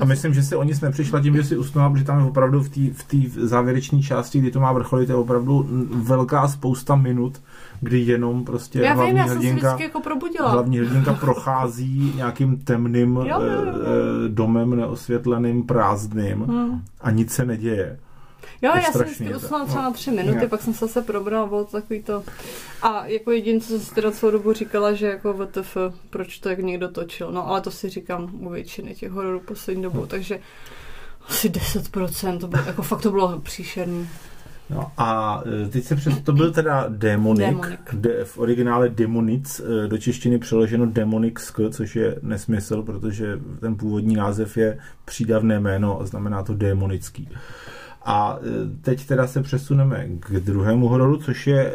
A 0.01 0.05
myslím, 0.05 0.35
že 0.35 0.43
si 0.43 0.57
o 0.57 0.63
nic 0.63 0.81
nepřišla 0.81 1.21
tím, 1.21 1.37
že 1.37 1.45
si 1.45 1.57
usnula, 1.57 1.91
protože 1.91 2.05
tam 2.05 2.19
je 2.19 2.25
opravdu 2.25 2.63
v 2.63 2.69
té 2.69 3.17
v 3.17 3.47
závěrečné 3.47 4.03
části, 4.03 4.39
kdy 4.39 4.51
to 4.51 4.61
má 4.61 4.73
vrcholit, 4.73 5.09
je 5.09 5.15
opravdu 5.15 5.67
velká 5.93 6.49
spousta 6.49 6.97
minut, 6.97 7.41
kdy 7.81 7.99
jenom 7.99 8.45
prostě 8.45 8.81
já 8.81 8.95
hlavní, 8.95 9.13
vím, 9.13 9.17
já 9.17 9.25
hrdinka, 9.25 9.79
jako 9.81 10.01
probudila. 10.01 10.51
hlavní 10.51 10.79
hrdinka 10.79 11.15
prochází 11.15 12.13
nějakým 12.17 12.59
temným 12.59 13.17
jo, 13.17 13.25
jo, 13.27 13.41
jo. 13.41 13.63
Eh, 13.67 14.29
domem 14.29 14.77
neosvětleným, 14.77 15.63
prázdným 15.63 16.41
hmm. 16.41 16.83
a 17.01 17.11
nic 17.11 17.33
se 17.33 17.45
neděje. 17.45 17.99
Jo, 18.63 18.73
já 18.75 18.93
jsem 18.93 19.37
usnula 19.37 19.65
třeba 19.65 19.83
na 19.83 19.91
tři 19.91 20.11
minuty, 20.11 20.47
pak 20.47 20.63
jsem 20.63 20.75
se 20.75 20.87
zase 20.87 21.03
probral, 21.03 21.47
bylo 21.47 21.65
to 21.65 21.71
takový 21.71 22.03
to... 22.03 22.23
A 22.83 23.07
jako 23.07 23.31
jediné, 23.31 23.61
co 23.61 23.67
jsem 23.67 23.81
si 23.81 23.95
teda 23.95 24.11
celou 24.11 24.33
dobu 24.33 24.53
říkala, 24.53 24.93
že 24.93 25.07
jako 25.07 25.33
VTF, 25.33 25.77
proč 26.11 26.39
to 26.39 26.49
jak 26.49 26.59
někdo 26.59 26.89
točil. 26.89 27.33
No, 27.33 27.49
ale 27.49 27.61
to 27.61 27.71
si 27.71 27.89
říkám 27.89 28.31
u 28.47 28.49
většiny 28.49 28.95
těch 28.95 29.11
hororů 29.11 29.41
poslední 29.41 29.83
dobou, 29.83 30.07
takže 30.07 30.41
asi 31.29 31.49
10%, 31.49 32.39
to 32.39 32.49
bylo, 32.49 32.63
jako 32.67 32.83
fakt 32.83 33.03
to 33.03 33.11
bylo 33.11 33.41
příšerný. 33.41 34.09
No 34.71 34.93
a 34.99 35.43
e, 35.65 35.69
teď 35.69 35.85
se 35.85 35.97
přes, 35.97 36.21
to 36.21 36.33
byl 36.33 36.53
teda 36.53 36.87
Demonic, 36.89 37.47
Demonic. 37.47 37.81
De, 37.93 38.25
v 38.25 38.39
originále 38.39 38.89
Demonic, 38.89 39.61
e, 39.61 39.89
do 39.89 39.99
češtiny 39.99 40.39
přeloženo 40.39 40.87
Demonic, 40.87 41.53
což 41.71 41.97
je 41.97 42.17
nesmysl, 42.23 42.83
protože 42.83 43.41
ten 43.61 43.77
původní 43.77 44.15
název 44.15 44.57
je 44.57 44.79
přídavné 45.05 45.61
jméno 45.61 46.01
a 46.01 46.07
znamená 46.07 46.43
to 46.43 46.55
démonický. 46.55 47.29
A 48.05 48.39
e, 48.43 48.83
teď 48.83 49.07
teda 49.07 49.27
se 49.27 49.43
přesuneme 49.43 50.07
k 50.21 50.31
druhému 50.31 50.89
hororu, 50.89 51.17
což 51.17 51.47
je 51.47 51.73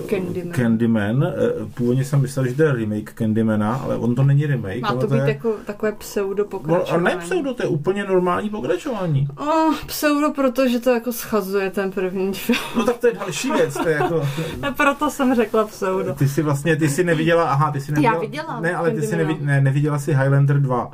uh, 0.00 0.08
Candyman. 0.10 0.52
Candyman. 0.52 1.16
Uh, 1.16 1.68
původně 1.74 2.04
jsem 2.04 2.22
myslel, 2.22 2.46
že 2.46 2.54
to 2.54 2.62
je 2.62 2.72
remake 2.72 3.12
Candymana, 3.12 3.74
ale 3.74 3.96
on 3.96 4.14
to 4.14 4.22
není 4.22 4.46
remake. 4.46 4.80
Má 4.80 4.94
to 4.94 5.06
být 5.06 5.16
je... 5.16 5.28
jako 5.28 5.54
takové 5.66 5.92
pseudo 5.92 6.44
pokračování. 6.44 7.04
No, 7.04 7.10
a 7.10 7.14
ne 7.14 7.20
pseudo, 7.24 7.54
to 7.54 7.62
je 7.62 7.68
úplně 7.68 8.04
normální 8.04 8.50
pokračování. 8.50 9.28
Oh, 9.38 9.74
pseudo, 9.86 10.30
protože 10.30 10.80
to 10.80 10.90
jako 10.90 11.12
schazuje 11.12 11.70
ten 11.70 11.92
první 11.92 12.32
film. 12.32 12.58
No 12.76 12.84
tak 12.84 12.96
to 12.96 13.06
je 13.06 13.12
další 13.12 13.50
věc. 13.50 13.74
To 13.74 13.88
je 13.88 13.94
jako... 13.94 14.28
a 14.62 14.70
proto 14.70 15.10
jsem 15.10 15.34
řekla 15.34 15.64
pseudo. 15.64 16.14
Ty 16.14 16.28
jsi 16.28 16.42
vlastně, 16.42 16.76
ty 16.76 16.88
jsi 16.88 17.04
neviděla, 17.04 17.50
aha, 17.50 17.70
ty 17.70 17.80
jsi 17.80 17.92
neviděla. 17.92 18.14
Já 18.14 18.20
viděla. 18.20 18.60
Ne, 18.60 18.74
ale 18.74 18.90
ty 18.90 19.02
jsi 19.02 19.16
neviděla, 19.16 19.46
ne, 19.46 19.60
neviděla 19.60 19.98
si 19.98 20.14
Highlander 20.14 20.60
2. 20.60 20.90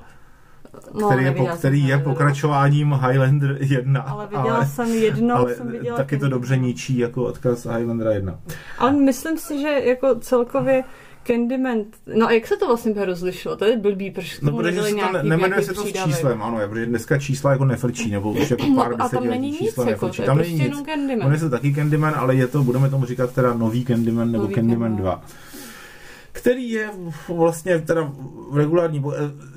No, 0.95 1.09
který, 1.09 1.25
je, 1.25 1.33
po, 1.33 1.47
který 1.47 1.89
je 1.89 1.99
pokračováním 1.99 2.93
Highlander 2.93 3.59
1. 3.61 4.01
Ale 4.01 4.27
viděla 4.27 4.65
jsem 4.65 4.89
jedno, 4.89 5.37
ale 5.37 5.55
jsem 5.55 5.69
viděla 5.69 5.97
taky 5.97 6.19
to 6.19 6.29
dobře 6.29 6.57
ničí 6.57 6.99
jako 6.99 7.25
odkaz 7.25 7.67
Highlandera 7.67 8.13
1. 8.13 8.39
Ale 8.79 8.93
myslím 8.93 9.39
si, 9.39 9.61
že 9.61 9.69
jako 9.69 10.15
celkově 10.15 10.85
Candyman, 11.27 11.79
no 12.17 12.27
a 12.27 12.33
jak 12.33 12.47
se 12.47 12.57
to 12.57 12.67
vlastně 12.67 13.05
rozlišilo? 13.05 13.57
To 13.57 13.65
je 13.65 13.77
blbý, 13.77 14.11
proč 14.11 14.41
No, 14.41 14.53
protože 14.53 14.83
se 14.83 14.89
to 14.89 14.97
ne, 14.97 15.13
nějaký, 15.13 15.29
nemenuje 15.29 15.63
se 15.63 15.75
to 15.75 15.83
s 15.83 15.93
číslem, 15.93 16.43
ano, 16.43 16.61
je, 16.61 16.69
protože 16.69 16.87
dneska 16.87 17.19
čísla 17.19 17.51
jako 17.51 17.65
nefrčí, 17.65 18.11
nebo 18.11 18.33
už 18.33 18.51
jako 18.51 18.67
pár 18.77 18.97
No, 18.99 19.05
a 19.05 19.09
tam 19.09 19.27
není 19.27 19.51
nic, 19.51 19.59
čísla 19.59 19.89
jako, 19.89 20.07
nefrčí. 20.07 20.23
Tam 20.23 20.37
prostě 20.37 20.53
není 20.53 20.65
nic. 20.65 20.71
jenom 20.71 20.85
Candyman. 20.85 21.27
On 21.27 21.33
je 21.33 21.39
to 21.39 21.51
taky 21.51 21.75
Candyman, 21.75 22.15
ale 22.17 22.35
je 22.35 22.47
to, 22.47 22.63
budeme 22.63 22.91
tomu 22.91 23.05
říkat 23.05 23.33
teda 23.33 23.55
nový 23.55 23.85
Candyman 23.85 24.33
nebo 24.33 24.43
Nový 24.43 24.55
Candyman 24.55 24.91
Candyman. 24.91 25.03
2. 25.03 25.23
Který 26.43 26.71
je 26.71 26.91
vlastně 27.37 27.79
teda 27.79 28.13
regulární. 28.57 29.05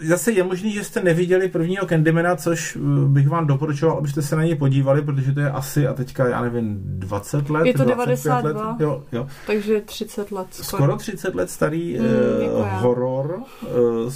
eh, 0.01 0.07
Zase 0.07 0.31
je 0.31 0.43
možný, 0.43 0.71
že 0.71 0.83
jste 0.83 1.03
neviděli 1.03 1.47
prvního 1.49 1.85
Candymana, 1.85 2.35
což 2.35 2.75
eh, 2.75 2.79
bych 3.07 3.29
vám 3.29 3.47
doporučoval, 3.47 3.97
abyste 3.97 4.21
se 4.21 4.35
na 4.35 4.43
něj 4.43 4.55
podívali, 4.55 5.01
protože 5.01 5.31
to 5.33 5.39
je 5.39 5.51
asi 5.51 5.87
a 5.87 5.93
teďka, 5.93 6.27
já 6.27 6.41
nevím, 6.41 6.77
20 6.83 7.49
let, 7.49 7.65
Je 7.65 7.73
to 7.73 7.83
25 7.85 8.23
92. 8.33 8.69
let, 8.71 8.79
jo, 8.79 9.03
jo. 9.11 9.27
Takže 9.47 9.81
30 9.81 10.31
let 10.31 10.47
skoro. 10.51 10.83
Skoro 10.83 10.95
30 10.97 11.35
let 11.35 11.49
starý 11.49 11.97
Hmm, 11.97 12.07
mm, 12.07 12.41
jako 12.41 12.57
já. 12.59 12.77
horor 12.79 13.39
uh, 13.61 14.11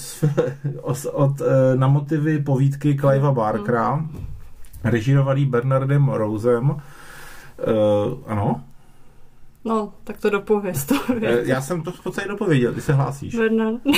od, 1.14 1.42
uh, 1.42 1.48
na 1.76 1.88
motivy 1.88 2.40
povídky 2.40 2.96
Clive'a 2.96 3.32
Barkera, 3.32 3.94
Hmm. 3.94 4.26
režirovaný 4.84 5.46
Bernardem 5.46 6.10
Rosem. 6.10 6.70
Uh, 6.70 6.78
ano, 8.28 8.62
No, 9.66 9.94
tak 10.04 10.18
to 10.22 10.30
dopověz 10.30 10.86
to. 10.86 10.96
Eh, 11.22 11.42
já 11.46 11.62
jsem 11.62 11.82
to 11.82 11.92
v 11.92 12.04
podstatě 12.04 12.28
dopověděl, 12.28 12.74
ty 12.74 12.82
se 12.82 12.94
hlásíš. 12.94 13.36
Bernard. 13.36 13.82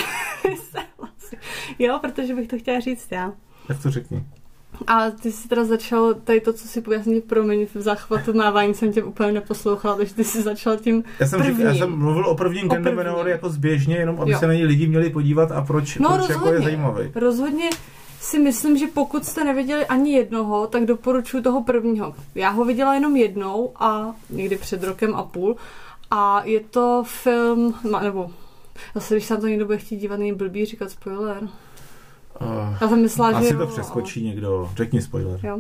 Se 0.72 0.80
hlásí. 1.00 1.38
jo, 1.80 2.00
protože 2.02 2.36
bych 2.36 2.48
to 2.48 2.58
chtěla 2.58 2.80
říct 2.80 3.08
já. 3.12 3.34
Tak 3.68 3.82
to 3.84 3.92
řekni. 3.92 4.24
A 4.88 5.10
ty 5.12 5.32
jsi 5.32 5.48
teda 5.48 5.64
začal, 5.66 6.14
tady 6.14 6.42
to, 6.42 6.54
co 6.54 6.68
si 6.68 6.82
já 6.82 7.04
tě 7.04 7.22
promiň, 7.22 7.68
v 7.76 7.82
záchvatu 7.82 8.34
mávání 8.34 8.74
jsem 8.74 8.92
tě 8.94 9.04
úplně 9.04 9.32
neposlouchala, 9.32 9.96
takže 9.96 10.14
ty 10.14 10.24
jsi 10.24 10.42
začal 10.42 10.78
tím 10.78 11.04
Já 11.20 11.28
jsem, 11.28 11.44
říkal, 11.44 11.60
já 11.60 11.66
Prvním. 11.66 11.80
jsem 11.80 11.92
mluvil 12.00 12.26
o 12.26 12.36
prvním 12.36 12.70
prvním. 12.70 12.84
jako 13.32 13.50
zběžně, 13.50 13.96
jenom 13.96 14.22
aby 14.22 14.32
Jo. 14.32 14.40
se 14.40 14.48
na 14.48 14.54
něj 14.54 14.66
lidi 14.66 14.88
měli 14.88 15.10
podívat 15.10 15.52
a 15.52 15.62
proč, 15.62 15.98
No 15.98 16.10
proč 16.10 16.30
jako 16.30 16.32
je 16.32 16.38
rozhodně, 16.52 16.64
zajímavý. 16.66 17.12
rozhodně 17.16 17.70
si 18.22 18.40
myslím, 18.40 18.78
že 18.78 18.88
pokud 18.88 19.26
jste 19.26 19.44
neviděli 19.44 19.86
ani 19.86 20.14
jednoho, 20.14 20.68
tak 20.68 20.86
doporučuji 20.86 21.44
toho 21.44 21.64
prvního. 21.64 22.16
Já 22.36 22.50
ho 22.50 22.66
viděla 22.66 22.94
jenom 22.94 23.16
jednou 23.16 23.72
a 23.76 24.16
někdy 24.30 24.58
před 24.58 24.84
rokem 24.84 25.16
a 25.16 25.24
půl 25.24 25.56
a 26.12 26.44
je 26.44 26.60
to 26.60 27.04
film, 27.08 27.76
nebo 28.02 28.32
zase, 28.96 29.16
když 29.16 29.26
se 29.26 29.38
to 29.38 29.48
někdo 29.48 29.66
bude 29.66 29.78
chtít 29.78 29.98
dívat, 29.98 30.20
není 30.20 30.34
blbý 30.34 30.66
říkat 30.66 30.92
spoiler. 30.92 31.44
Uh, 31.44 32.78
Já 32.82 32.90
jsem 32.90 33.02
myslela, 33.02 33.32
že 33.32 33.38
asi 33.38 33.54
jo, 33.54 33.60
to 33.60 33.68
přeskočí 33.68 34.24
někdo. 34.24 34.72
Řekni 34.76 35.02
spoiler. 35.02 35.40
Jo. 35.44 35.60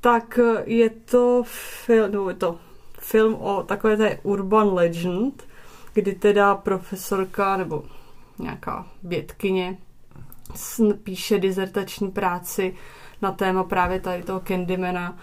Tak 0.00 0.38
eh, 0.38 0.62
je 0.66 0.90
to 0.90 1.42
film, 1.46 2.12
no 2.12 2.28
je 2.28 2.34
to 2.34 2.56
film 2.98 3.34
o 3.34 3.62
takové 3.62 3.96
té 3.96 4.18
urban 4.22 4.74
legend, 4.74 5.44
kdy 5.94 6.14
teda 6.14 6.54
profesorka 6.54 7.56
nebo 7.56 7.84
nějaká 8.38 8.86
vědkyně 9.02 9.78
píše 11.02 11.38
dizertační 11.38 12.10
práci 12.10 12.74
na 13.22 13.32
téma 13.32 13.64
právě 13.64 14.00
tady 14.00 14.22
toho 14.22 14.40
Candymana. 14.48 15.16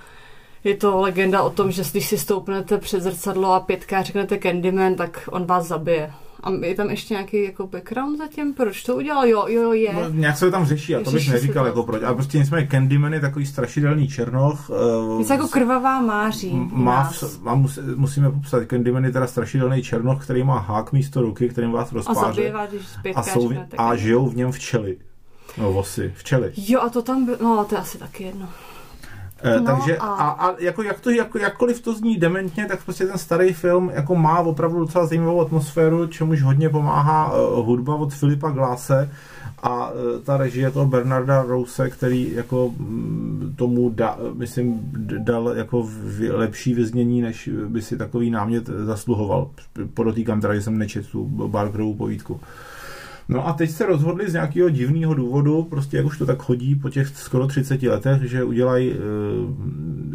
Je 0.64 0.76
to 0.78 1.02
legenda 1.02 1.42
o 1.44 1.50
tom, 1.50 1.72
že 1.72 1.84
když 1.92 2.08
si 2.08 2.18
stoupnete 2.18 2.78
před 2.78 3.04
zrcadlo 3.04 3.54
a 3.54 3.60
pětkrát 3.60 4.06
řeknete 4.06 4.38
Candyman, 4.38 4.96
tak 4.96 5.30
on 5.32 5.46
vás 5.46 5.68
zabije. 5.68 6.12
A 6.44 6.52
je 6.52 6.76
tam 6.76 6.90
ještě 6.90 7.14
nějaký 7.14 7.44
jako 7.44 7.68
background 7.68 8.18
zatím? 8.18 8.54
Proč 8.54 8.84
to 8.84 8.96
udělal? 8.96 9.28
Jo, 9.28 9.46
jo, 9.48 9.62
jo, 9.62 9.74
je. 9.74 9.94
No, 9.94 10.10
nějak 10.10 10.38
se 10.38 10.46
to 10.46 10.52
tam 10.52 10.66
řeší, 10.66 10.96
a 10.96 11.04
to 11.04 11.12
bych 11.12 11.30
neříkal 11.32 11.64
to- 11.64 11.68
jako 11.68 11.84
proč. 11.84 12.04
Ale 12.04 12.16
prostě 12.16 12.38
nicméně 12.38 12.68
Candyman 12.72 13.14
je 13.14 13.20
takový 13.20 13.46
strašidelný 13.46 14.08
černoch. 14.08 14.70
uh, 14.70 15.20
Něco 15.20 15.34
jako 15.34 15.48
krvavá 15.48 16.02
máří. 16.02 16.52
Má, 16.72 17.04
v, 17.04 17.42
má 17.42 17.56
mus, 17.56 17.80
musíme 17.96 18.32
popsat, 18.32 18.64
Candyman 18.70 19.06
je 19.06 19.12
teda 19.12 19.28
strašidelný 19.28 19.84
černoch, 19.84 20.24
který 20.24 20.44
má 20.44 20.60
hák 20.60 20.92
místo 20.92 21.22
ruky, 21.22 21.50
kterým 21.50 21.72
vás 21.72 21.92
A 21.92 21.96
rozpáře 21.96 22.20
zabije 22.22 22.52
vás, 22.54 22.70
když 22.70 22.82
a, 23.16 23.24
jsou, 23.24 23.52
a 23.78 23.96
žijou 23.96 24.30
v 24.30 24.36
něm 24.36 24.52
včely. 24.52 24.98
No 25.58 25.74
vosy, 25.74 26.14
včely. 26.16 26.52
Jo, 26.58 26.80
a 26.82 26.90
to 26.90 27.02
tam 27.02 27.26
bylo, 27.26 27.38
no 27.42 27.66
to 27.66 27.76
je 27.76 27.82
asi 27.82 27.98
taky 27.98 28.24
jedno. 28.24 28.50
E, 29.44 29.60
No 29.60 29.66
takže 29.66 29.98
a- 29.98 30.06
a, 30.06 30.48
a 30.50 30.56
jako, 30.60 30.84
jak 30.84 31.00
to, 31.00 31.10
jako, 31.10 31.38
jakkoliv 31.38 31.82
to 31.82 31.94
zní 31.94 32.18
dementně, 32.18 32.66
tak 32.66 32.84
prostě 32.84 33.06
ten 33.06 33.18
starý 33.18 33.54
film 33.54 33.92
jako 33.94 34.16
má 34.16 34.40
opravdu 34.40 34.80
docela 34.80 35.06
zajímavou 35.06 35.42
atmosféru, 35.42 36.08
čemuž 36.08 36.42
hodně 36.42 36.70
pomáhá 36.70 37.32
uh, 37.34 37.66
hudba 37.66 37.96
od 37.96 38.14
Filipa 38.14 38.50
Glase 38.50 39.12
a 39.64 39.90
uh, 39.92 39.96
ta 40.24 40.38
režie 40.38 40.72
toho 40.72 40.86
Bernarda 40.86 41.42
Rose, 41.44 41.90
který 41.90 42.32
jako 42.36 42.74
mm, 42.78 43.54
tomu 43.58 43.90
da, 43.90 44.18
myslím 44.34 44.80
dal 45.18 45.54
jako 45.56 45.84
v, 45.84 46.30
lepší 46.32 46.74
vyznění, 46.74 47.22
než 47.22 47.50
by 47.68 47.82
si 47.82 47.98
takový 47.98 48.30
námět 48.32 48.68
zasluhoval. 48.68 49.50
Podotýkám 49.94 50.42
teda, 50.42 50.56
že 50.56 50.62
jsem 50.62 50.78
nečetl 50.78 51.08
tu 51.12 51.26
Barkerovu 51.48 51.96
povídku. 51.96 52.40
No 53.30 53.48
a 53.48 53.54
teď 53.54 53.70
se 53.70 53.86
rozhodli 53.86 54.30
z 54.30 54.34
nějakého 54.34 54.70
divného 54.70 55.14
důvodu, 55.14 55.64
prostě 55.64 55.98
jak 55.98 56.06
už 56.06 56.18
to 56.18 56.26
tak 56.26 56.42
chodí 56.44 56.76
po 56.76 56.90
těch 56.90 57.08
skoro 57.08 57.48
30 57.48 57.84
letech, 57.84 58.22
že 58.24 58.44
udělají, 58.44 58.92
eh, 58.92 58.98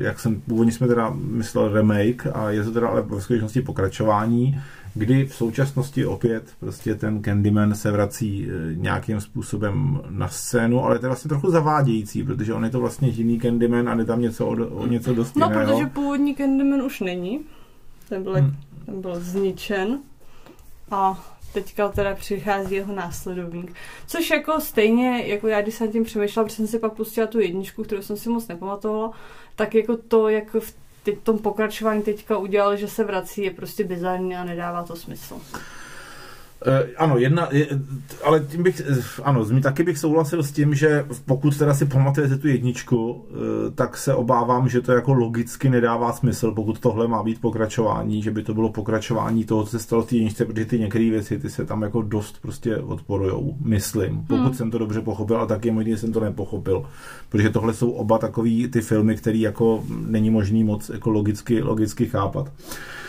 jak 0.05 0.21
jsem 0.21 0.41
původně 0.41 0.73
jsme 0.73 0.87
teda 0.87 1.11
myslel 1.17 1.73
remake 1.75 2.27
a 2.35 2.51
je 2.51 2.65
to 2.65 2.73
teda 2.73 2.89
ale 2.89 3.03
ve 3.03 3.21
skutečnosti 3.21 3.63
pokračování, 3.63 4.61
kdy 4.95 5.27
v 5.27 5.35
současnosti 5.35 6.07
opět 6.07 6.45
prostě 6.61 6.95
ten 6.95 7.23
Candyman 7.23 7.75
se 7.75 7.91
vrací 7.93 8.49
eh, 8.51 8.75
nějakým 8.75 9.21
způsobem 9.21 10.01
na 10.11 10.29
scénu, 10.29 10.85
ale 10.85 10.99
to 10.99 11.07
je 11.07 11.09
vlastně 11.09 11.29
trochu 11.29 11.51
zavádějící, 11.51 12.23
protože 12.25 12.55
on 12.55 12.65
je 12.65 12.71
to 12.71 12.81
vlastně 12.81 13.09
jiný 13.09 13.41
Candyman 13.41 13.89
a 13.89 13.95
je 13.99 14.05
tam 14.05 14.21
něco 14.21 14.47
o, 14.47 14.51
o 14.67 14.87
něco 14.87 15.15
dost 15.15 15.37
No, 15.37 15.47
jiného. 15.47 15.73
protože 15.73 15.87
původní 15.87 16.35
Candyman 16.35 16.83
už 16.83 17.01
není. 17.01 17.41
Ten 18.09 18.23
byl, 18.23 18.35
Hmm. 18.35 18.55
ten 18.87 19.01
byl 19.01 19.21
zničen. 19.21 19.99
A 20.91 21.25
teďka 21.55 21.89
teda 21.89 22.15
přichází 22.15 22.75
jeho 22.75 22.95
následovník. 22.95 23.75
Což 24.07 24.31
jako 24.31 24.61
stejně, 24.61 25.23
jako 25.27 25.49
já 25.49 25.63
když 25.63 25.75
jsem 25.75 25.93
tím 25.93 26.05
přemýšlela, 26.05 26.45
protože 26.45 26.57
jsem 26.57 26.67
si 26.67 26.79
pak 26.79 26.93
pustila 26.93 27.27
tu 27.27 27.41
jedničku, 27.41 27.85
kterou 27.85 28.03
jsem 28.03 28.17
si 28.17 28.29
moc 28.29 28.49
nepamatovala, 28.49 29.13
tak 29.57 29.75
jako 29.75 29.97
to, 29.97 30.29
jak 30.29 30.55
v 30.55 30.75
tom 31.23 31.39
pokračování 31.39 32.03
teďka 32.03 32.39
udělal, 32.39 32.77
že 32.77 32.89
se 32.89 33.05
vrací, 33.05 33.43
je 33.43 33.51
prostě 33.51 33.85
bizarní 33.85 34.37
a 34.37 34.45
nedává 34.45 34.83
to 34.83 34.97
smysl. 34.97 35.41
Eh, 36.67 36.87
ano, 36.97 37.19
jedna, 37.19 37.49
je, 37.53 37.67
ale 38.25 38.41
tím 38.41 38.63
bych, 38.63 38.83
eh, 38.91 39.03
ano, 39.23 39.43
zmi- 39.45 39.61
taky 39.63 39.83
bych 39.83 39.99
souhlasil 39.99 40.43
s 40.43 40.53
tím, 40.53 40.75
že 40.75 41.05
pokud 41.25 41.59
teda 41.59 41.75
si 41.75 41.85
pamatujete 41.87 42.37
tu 42.39 42.49
jedničku, 42.49 43.25
eh, 43.31 43.71
tak 43.75 43.97
se 43.97 44.15
obávám, 44.15 44.69
že 44.69 44.81
to 44.81 44.93
jako 44.93 45.15
logicky 45.15 45.69
nedává 45.71 46.13
smysl, 46.13 46.53
pokud 46.53 46.79
tohle 46.81 47.09
má 47.09 47.23
být 47.23 47.41
pokračování, 47.41 48.23
že 48.23 48.31
by 48.31 48.43
to 48.43 48.55
bylo 48.55 48.69
pokračování 48.73 49.45
toho, 49.45 49.65
co 49.65 49.71
se 49.71 49.79
stalo 49.79 50.03
v 50.03 50.07
té 50.07 50.17
jedničce, 50.17 50.45
protože 50.45 50.65
ty 50.65 50.79
některé 50.79 51.11
věci, 51.11 51.39
ty 51.39 51.51
se 51.51 51.65
tam 51.65 51.83
jako 51.83 52.03
dost 52.03 52.39
prostě 52.43 52.77
odporujou, 52.77 53.57
myslím, 53.65 54.25
pokud 54.27 54.43
Hmm. 54.45 54.55
jsem 54.55 54.71
to 54.71 54.79
dobře 54.79 55.01
pochopil, 55.01 55.37
a 55.41 55.47
taky 55.47 55.71
možná 55.71 55.97
jsem 55.97 56.13
to 56.13 56.21
nepochopil, 56.21 56.87
protože 57.29 57.51
tohle 57.51 57.75
jsou 57.75 57.91
oba 57.91 58.19
takový 58.19 58.69
ty 58.69 58.81
filmy, 58.81 59.17
který 59.17 59.41
jako 59.41 59.85
není 60.07 60.31
možný 60.31 60.65
moc 60.65 60.89
jako 60.89 61.11
logicky, 61.11 61.63
logicky 61.63 62.07
chápat. 62.07 62.53
Eh, 62.59 63.04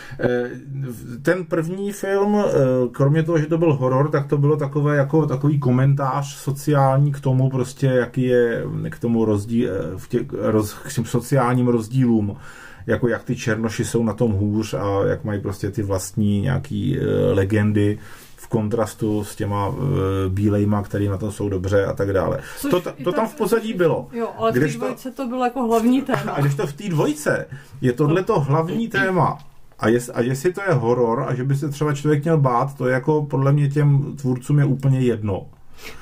Ten 1.22 1.46
první 1.46 1.92
film, 1.92 2.44
eh, 2.48 2.52
kromě 2.92 3.24
toho, 3.24 3.38
že 3.38 3.46
to 3.46 3.58
byl 3.58 3.74
horor, 3.74 4.10
tak 4.10 4.28
to 4.28 4.38
bylo 4.38 4.58
takové 4.58 4.98
jako 4.98 5.26
takový 5.26 5.60
komentář 5.60 6.36
sociální 6.36 7.12
k 7.12 7.20
tomu 7.20 7.50
prostě, 7.50 7.88
jaký 7.88 8.22
je 8.22 8.64
k 8.90 9.00
tomu 9.00 9.26
rozdíl, 9.26 9.70
eh, 9.72 9.98
v 9.98 10.08
těch, 10.08 10.22
roz, 10.32 10.74
k 10.74 10.94
těm 10.94 11.06
sociálním 11.06 11.68
rozdílům 11.68 12.38
jako 12.88 13.08
jak 13.08 13.24
ty 13.24 13.36
černoši 13.36 13.86
jsou 13.86 14.04
na 14.04 14.14
tom 14.14 14.32
hůř 14.32 14.74
a 14.74 15.04
jak 15.08 15.24
mají 15.24 15.42
prostě 15.42 15.72
ty 15.72 15.84
vlastní 15.84 16.42
nějaký 16.42 17.00
eh, 17.00 17.34
legendy 17.34 18.00
v 18.36 18.48
kontrastu 18.48 19.24
s 19.24 19.36
těma 19.36 19.70
eh, 19.70 20.30
bílejma, 20.30 20.84
který 20.84 21.08
na 21.08 21.18
tom 21.18 21.32
jsou 21.32 21.50
dobře 21.50 21.86
a 21.86 21.94
tak 21.94 22.14
dále. 22.14 22.40
Což 22.60 22.72
To, 22.72 22.82
to 23.04 23.12
tam 23.12 23.28
v 23.28 23.36
pozadí 23.36 23.74
bylo. 23.74 24.08
Jo, 24.12 24.30
ale 24.38 24.52
v 24.52 24.54
té 24.54 24.68
dvojce 24.68 25.12
to 25.12 25.28
bylo 25.28 25.44
jako 25.44 25.64
hlavní 25.64 26.02
téma. 26.12 26.32
A 26.32 26.42
když 26.42 26.56
to 26.56 26.68
v 26.68 26.74
té 26.74 26.90
dvojce 26.90 27.48
je 27.82 27.94
tohleto 27.94 28.40
hlavní 28.40 28.88
téma, 28.88 29.38
a, 29.80 29.88
jest, 29.88 30.10
a 30.14 30.22
jestli 30.22 30.54
to 30.54 30.62
je 30.62 30.74
horor 30.74 31.26
a 31.28 31.36
že 31.36 31.44
by 31.44 31.56
se 31.56 31.70
třeba 31.70 31.94
člověk 31.94 32.24
měl 32.24 32.38
bát, 32.38 32.78
to 32.78 32.88
je 32.88 32.94
jako 32.94 33.26
podle 33.26 33.54
mě 33.54 33.70
těm 33.70 34.16
tvůrcům 34.16 34.60
je 34.60 34.66
úplně 34.66 35.00
jedno. 35.00 35.46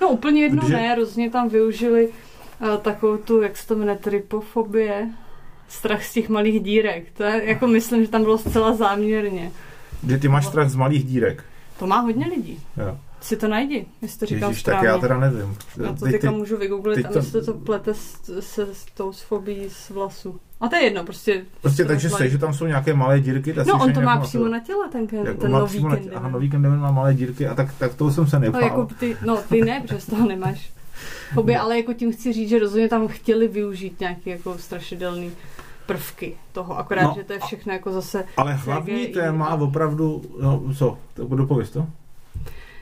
No 0.01 0.09
úplně 0.09 0.41
jedno 0.41 0.61
Protože- 0.61 0.73
ne, 0.73 0.95
rozně 0.95 1.29
tam 1.29 1.49
využili 1.49 2.07
uh, 2.61 2.77
takovou 2.77 3.17
tu, 3.17 3.41
jak 3.41 3.57
se 3.57 3.67
to 3.67 3.75
jmenuje, 3.75 3.97
tripofobie, 3.97 5.09
strach 5.69 6.03
z 6.03 6.13
těch 6.13 6.29
malých 6.29 6.59
dírek. 6.63 7.03
To 7.17 7.23
je, 7.23 7.41
jako 7.45 7.67
myslím, 7.67 8.05
že 8.05 8.11
tam 8.11 8.23
bylo 8.23 8.37
zcela 8.37 8.73
záměrně. 8.75 9.51
Že 10.09 10.17
ty 10.17 10.27
máš 10.27 10.45
strach 10.45 10.69
z 10.69 10.75
malých 10.75 11.03
dírek. 11.03 11.43
To 11.83 11.87
má 11.87 11.99
hodně 11.99 12.27
lidí. 12.27 12.59
Jo. 12.77 12.97
Si 13.21 13.37
to 13.37 13.47
najdi, 13.47 13.85
jestli 14.01 14.19
to 14.19 14.25
říkám 14.25 14.49
Ježíš, 14.49 14.63
tak 14.63 14.71
správně. 14.73 14.87
já 14.87 14.97
teda 14.97 15.19
nevím. 15.19 15.57
Já 15.83 15.93
to 15.93 16.05
Teď- 16.05 16.11
teďka 16.13 16.27
teď- 16.27 16.37
můžu 16.37 16.57
vygooglit 16.57 17.05
a 17.05 17.09
to- 17.09 17.17
jestli 17.17 17.45
to 17.45 17.53
plete 17.53 17.93
s, 17.93 18.39
se, 18.39 18.67
s 18.73 18.85
tou 18.93 19.13
s 19.13 19.21
fobií 19.21 19.69
z 19.69 19.89
vlasu. 19.89 20.39
A 20.61 20.67
to 20.69 20.75
je 20.75 20.83
jedno, 20.83 21.03
prostě. 21.03 21.45
Prostě 21.61 21.85
takže 21.85 22.07
rozlají. 22.07 22.25
se, 22.25 22.31
že 22.31 22.37
tam 22.37 22.53
jsou 22.53 22.65
nějaké 22.65 22.93
malé 22.93 23.19
dírky. 23.19 23.53
tak 23.53 23.67
No 23.67 23.73
on 23.83 23.93
to 23.93 24.01
má 24.01 24.13
jak 24.13 24.23
přímo 24.23 24.47
na 24.47 24.59
těle, 24.59 24.89
ten, 24.91 25.07
jak 25.23 25.37
ten 25.37 25.51
má 25.51 25.59
nový 25.59 25.81
Candyman. 25.81 26.17
Aha, 26.17 26.29
nový 26.29 26.49
Candyman 26.51 26.79
má 26.79 26.91
malé 26.91 27.13
dírky 27.13 27.47
a 27.47 27.55
tak, 27.55 27.73
tak 27.79 27.95
toho 27.95 28.11
jsem 28.11 28.27
se 28.27 28.35
No, 28.35 28.41
nepál. 28.41 28.61
jako 28.61 28.87
ty, 28.99 29.17
no 29.25 29.37
ty 29.49 29.61
ne, 29.61 29.81
protože 29.81 29.99
z 30.01 30.05
toho 30.05 30.27
nemáš 30.27 30.71
Hobby, 31.33 31.55
ale 31.55 31.77
jako 31.77 31.93
tím 31.93 32.13
chci 32.13 32.33
říct, 32.33 32.49
že 32.49 32.59
rozhodně 32.59 32.89
tam 32.89 33.07
chtěli 33.07 33.47
využít 33.47 33.99
nějaký 33.99 34.29
jako 34.29 34.57
strašidelný 34.57 35.31
prvky 35.85 36.37
toho, 36.51 36.77
akorát, 36.77 37.03
no, 37.03 37.13
že 37.15 37.23
to 37.23 37.33
je 37.33 37.39
všechno 37.39 37.73
jako 37.73 37.91
zase... 37.91 38.25
Ale 38.37 38.53
hlavní 38.53 39.05
CGI 39.05 39.13
téma 39.13 39.45
a... 39.45 39.55
opravdu, 39.55 40.21
no 40.41 40.63
co, 40.77 40.97
to 41.13 41.25
budu 41.25 41.47
pověst 41.47 41.69
to? 41.69 41.87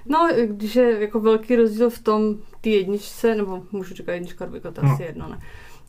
No, 0.05 0.29
když 0.45 0.75
je 0.75 1.01
jako 1.01 1.19
velký 1.19 1.55
rozdíl 1.55 1.89
v 1.89 1.99
tom 1.99 2.35
ty 2.61 2.69
jedničce, 2.69 3.35
nebo 3.35 3.63
můžu 3.71 3.95
říkat 3.95 4.11
jednička, 4.11 4.45
dvojka, 4.45 4.71
to 4.71 4.81
no. 4.81 4.91
asi 4.93 5.03
jedno, 5.03 5.29
ne? 5.29 5.39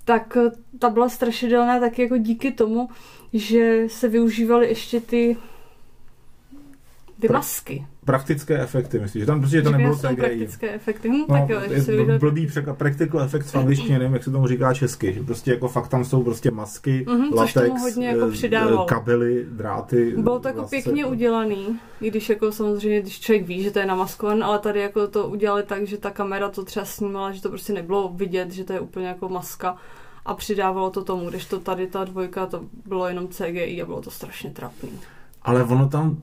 Tak 0.05 0.37
eh, 0.37 0.51
ta 0.79 0.91
byla 0.91 1.09
strašidelná 1.09 1.81
taky 1.81 2.03
jako 2.03 2.17
díky 2.17 2.53
tomu, 2.53 2.89
že 3.33 3.85
se 3.89 4.09
využívaly 4.09 4.69
ještě 4.69 5.01
ty 5.01 5.37
ty 7.23 7.29
pra- 7.29 7.33
masky. 7.33 7.87
Praktické 8.05 8.63
efekty, 8.63 8.99
myslíš? 8.99 9.23
Že 9.23 9.27
tam 9.27 9.41
prostě 9.41 9.63
to 9.63 9.71
nebylo 9.71 9.97
CGI. 9.97 10.17
praktické 10.17 10.71
efekty. 10.71 11.09
Hm, 11.09 11.19
no, 11.19 11.27
tak 11.27 11.49
jo, 11.49 11.61
je 11.71 11.81
bl- 11.81 12.19
blbý 12.19 12.47
překlad, 12.47 12.79
practical 12.79 13.21
effects 13.21 13.53
v 13.53 13.59
angličtině, 13.59 13.99
nevím, 13.99 14.15
jak 14.15 14.25
se 14.25 14.31
tomu 14.31 14.47
říká 14.47 14.75
česky. 14.75 15.13
Že 15.13 15.23
prostě 15.23 15.51
jako 15.51 15.69
fakt 15.69 15.89
tam 15.89 16.05
jsou 16.05 16.23
prostě 16.23 16.51
masky, 16.51 17.05
mm-hmm, 17.09 17.35
latex, 17.35 17.81
hodně 17.83 18.09
jako 18.09 18.31
eh, 18.57 18.87
kabely, 18.87 19.47
dráty. 19.51 20.15
Bylo 20.17 20.39
to 20.39 20.49
jako 20.49 20.63
pěkně 20.63 21.07
udělaný, 21.07 21.79
i 22.01 22.11
když 22.11 22.29
jako 22.29 22.53
samozřejmě, 22.53 23.01
když 23.01 23.21
člověk 23.21 23.47
ví, 23.47 23.63
že 23.63 23.71
to 23.71 23.79
je 23.79 23.87
namaskované, 23.87 24.45
ale 24.45 24.59
tady 24.59 24.81
jako 24.81 25.07
to 25.07 25.29
udělali 25.29 25.63
tak, 25.63 25.87
že 25.87 25.99
ta 25.99 26.11
kamera 26.11 26.49
to 26.49 26.65
třeba 26.65 26.85
snímala, 26.85 27.33
že 27.33 27.43
to 27.43 27.49
prostě 27.49 27.73
nebylo 27.73 28.13
vidět, 28.15 28.53
že 28.53 28.65
to 28.65 28.73
je 28.73 28.81
úplně 28.81 29.07
jako 29.07 29.29
maska 29.29 29.77
a 30.25 30.35
přidávalo 30.35 30.91
to 30.91 31.05
tomu, 31.05 31.31
když 31.31 31.45
to 31.45 31.61
tady 31.61 31.87
ta 31.87 32.05
dvojka, 32.05 32.47
to 32.47 32.65
bylo 32.87 33.09
jenom 33.09 33.29
CGI 33.29 33.83
a 33.83 33.87
bylo 33.87 34.01
to 34.01 34.11
strašně 34.11 34.51
trapný. 34.51 34.91
Ale 35.43 35.65
ono 35.65 35.89
tam 35.89 36.17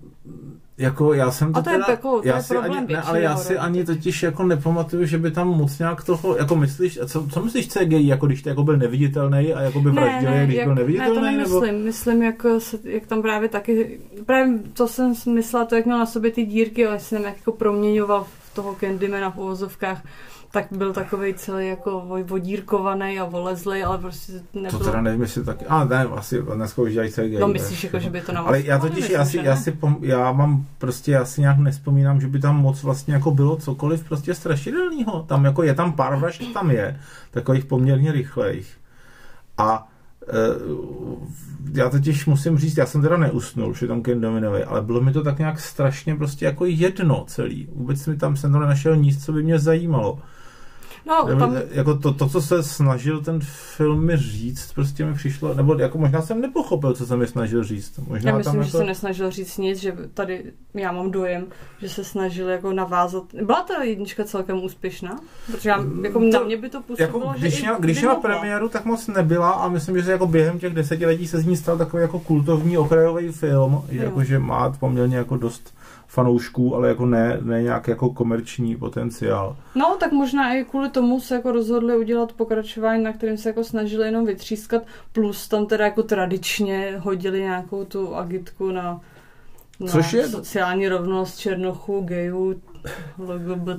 jako 0.79 1.13
já 1.13 1.31
jsem 1.31 1.53
to, 1.53 1.59
a 1.59 1.61
to 1.61 1.69
teda, 1.69 1.85
je, 1.87 1.91
jako, 1.91 2.21
to 2.21 2.27
já 2.27 2.37
je 2.37 2.43
si 2.43 2.57
ani, 2.57 2.75
ne, 2.87 3.01
ale 3.01 3.21
já 3.21 3.35
si 3.35 3.57
ani 3.57 3.85
totiž 3.85 4.23
jako 4.23 4.43
nepamatuju, 4.43 5.05
že 5.05 5.17
by 5.17 5.31
tam 5.31 5.47
moc 5.47 5.79
nějak 5.79 6.03
toho, 6.03 6.37
jako 6.37 6.55
myslíš, 6.55 6.99
co, 7.07 7.27
co 7.27 7.41
myslíš 7.41 7.67
CGI, 7.67 8.07
jako 8.07 8.27
když 8.27 8.41
to 8.41 8.49
jako 8.49 8.63
byl 8.63 8.77
neviditelný 8.77 9.53
a 9.53 9.61
jako 9.61 9.79
by 9.79 9.91
vraždili, 9.91 10.35
ne, 10.35 10.45
když 10.45 10.57
jak, 10.57 10.65
byl 10.65 10.75
neviditelný? 10.75 11.15
Ne, 11.15 11.19
to 11.19 11.25
nemyslím, 11.25 11.61
nebo? 11.61 11.85
myslím, 11.85 12.23
jak, 12.23 12.45
se, 12.57 12.77
jak 12.83 13.05
tam 13.05 13.21
právě 13.21 13.49
taky, 13.49 13.99
právě 14.25 14.59
to 14.73 14.87
jsem 14.87 15.13
myslela, 15.33 15.65
to 15.65 15.75
jak 15.75 15.85
měl 15.85 15.99
na 15.99 16.05
sobě 16.05 16.31
ty 16.31 16.45
dírky, 16.45 16.87
ale 16.87 16.99
jsem 16.99 17.23
jak 17.23 17.37
jako 17.37 17.51
proměňoval 17.51 18.23
v 18.23 18.48
toho 18.61 18.75
Candymana 18.75 19.31
v 19.31 19.37
uvozovkách, 19.37 20.01
tak 20.51 20.67
byl 20.71 20.93
takový 20.93 21.33
celý 21.33 21.67
jako 21.67 22.03
vodírkovaný 22.23 23.19
a 23.19 23.25
volezlý, 23.25 23.83
ale 23.83 23.97
prostě 23.97 24.33
nebylo... 24.53 24.79
To 24.79 24.85
teda 24.85 25.01
nevím, 25.01 25.21
jestli 25.21 25.43
taky... 25.43 25.65
A 25.65 25.83
ne, 25.83 26.03
asi 26.03 26.41
dneska 26.41 26.81
už 26.81 26.91
dělají 26.91 27.11
CGI. 27.11 27.37
No 27.39 27.47
myslíš, 27.47 27.83
jako, 27.83 27.99
že 27.99 28.09
by 28.09 28.21
to 28.21 28.31
nám... 28.31 28.47
Ale 28.47 28.61
já 28.61 28.79
totiž, 28.79 29.09
já, 29.09 29.25
si, 29.25 29.37
já, 29.37 29.55
si 29.55 29.71
pom, 29.71 29.97
já 30.01 30.31
mám 30.31 30.65
prostě, 30.77 31.11
já 31.11 31.25
si 31.25 31.41
nějak 31.41 31.57
nespomínám, 31.57 32.21
že 32.21 32.27
by 32.27 32.39
tam 32.39 32.61
moc 32.61 32.83
vlastně 32.83 33.13
jako 33.13 33.31
bylo 33.31 33.55
cokoliv 33.55 34.03
prostě 34.03 34.33
strašidelného. 34.33 35.23
Tam 35.27 35.45
jako 35.45 35.63
je 35.63 35.75
tam 35.75 35.93
pár 35.93 36.15
vražd, 36.15 36.53
tam 36.53 36.71
je, 36.71 36.99
takových 37.31 37.65
poměrně 37.65 38.11
rychlejch. 38.11 38.67
A 39.57 39.87
já 41.73 41.89
totiž 41.89 42.25
musím 42.25 42.57
říct, 42.57 42.77
já 42.77 42.85
jsem 42.85 43.01
teda 43.01 43.17
neusnul 43.17 43.73
že 43.73 43.87
tam 43.87 44.01
Ken 44.01 44.21
Dominovi, 44.21 44.63
ale 44.63 44.81
bylo 44.81 45.01
mi 45.01 45.13
to 45.13 45.23
tak 45.23 45.39
nějak 45.39 45.59
strašně 45.59 46.15
prostě 46.15 46.45
jako 46.45 46.65
jedno 46.65 47.25
celý. 47.27 47.67
Vůbec 47.75 48.07
mi 48.07 48.17
tam 48.17 48.35
jsem 48.35 48.51
to 48.51 48.59
nenašel 48.59 48.95
nic, 48.95 49.25
co 49.25 49.33
by 49.33 49.43
mě 49.43 49.59
zajímalo. 49.59 50.19
No, 51.09 51.39
tam... 51.39 51.57
Jako 51.71 51.97
to, 51.97 52.13
to, 52.13 52.29
co 52.29 52.41
se 52.41 52.63
snažil 52.63 53.21
ten 53.21 53.39
film 53.75 54.05
mi 54.05 54.17
říct, 54.17 54.73
prostě 54.73 55.05
mi 55.05 55.13
přišlo, 55.13 55.53
nebo 55.53 55.73
jako 55.73 55.97
možná 55.97 56.21
jsem 56.21 56.41
nepochopil, 56.41 56.93
co 56.93 57.05
se 57.05 57.17
mi 57.17 57.27
snažil 57.27 57.63
říct. 57.63 57.99
Možná 58.07 58.31
já 58.31 58.37
myslím, 58.37 58.53
tam 58.53 58.63
že 58.63 58.67
jako... 58.67 58.77
se 58.77 58.83
nesnažil 58.83 59.31
říct 59.31 59.57
nic, 59.57 59.79
že 59.79 59.93
tady 60.13 60.43
já 60.73 60.91
mám 60.91 61.11
dojem, 61.11 61.45
že 61.81 61.89
se 61.89 62.03
snažil 62.03 62.49
jako 62.49 62.73
navázat. 62.73 63.23
Byla 63.45 63.63
ta 63.63 63.83
jednička 63.83 64.23
celkem 64.23 64.63
úspěšná? 64.63 65.19
Protože 65.51 65.69
já, 65.69 65.85
jako 66.03 66.19
to, 66.19 66.25
na 66.25 66.43
mě 66.43 66.57
by 66.57 66.69
to 66.69 66.81
působilo, 66.81 67.19
jako, 67.19 67.39
když 67.39 67.55
že 67.55 67.61
měla, 67.61 67.77
když 67.79 67.99
měla 67.99 68.15
premiéru, 68.15 68.69
tak 68.69 68.85
moc 68.85 69.07
nebyla 69.07 69.51
a 69.51 69.67
myslím, 69.69 69.97
že 69.97 70.03
se 70.03 70.11
jako 70.11 70.27
během 70.27 70.59
těch 70.59 70.73
desetiletí 70.73 71.27
se 71.27 71.39
z 71.39 71.45
ní 71.45 71.57
stal 71.57 71.77
takový 71.77 72.01
jako 72.01 72.19
kultovní 72.19 72.77
okrajový 72.77 73.31
film, 73.31 73.81
jako, 73.89 74.23
že 74.23 74.39
má 74.39 74.69
poměrně 74.69 75.17
jako 75.17 75.37
dost 75.37 75.73
fanoušků, 76.09 76.75
ale 76.75 76.87
jako 76.87 77.05
ne, 77.05 77.37
ne 77.41 77.63
nějak 77.63 77.87
jako 77.87 78.09
komerční 78.09 78.75
potenciál. 78.75 79.55
No, 79.75 79.97
tak 79.99 80.11
možná 80.11 80.53
i 80.53 80.63
kvůli 80.63 80.89
tomu 80.89 81.19
se 81.19 81.35
jako 81.35 81.51
rozhodli 81.51 81.97
udělat 81.97 82.33
pokračování, 82.33 83.03
na 83.03 83.13
kterém 83.13 83.37
se 83.37 83.49
jako 83.49 83.63
snažili 83.63 84.05
jenom 84.05 84.25
vytřískat, 84.25 84.83
plus 85.11 85.47
tam 85.47 85.65
teda 85.65 85.85
jako 85.85 86.03
tradičně 86.03 86.95
hodili 86.99 87.39
nějakou 87.39 87.85
tu 87.85 88.15
agitku 88.15 88.71
na, 88.71 89.01
na 89.79 89.87
Což 89.87 90.13
je... 90.13 90.27
sociální 90.27 90.87
rovnost 90.87 91.37
černochů, 91.37 92.01
gejů, 92.01 92.55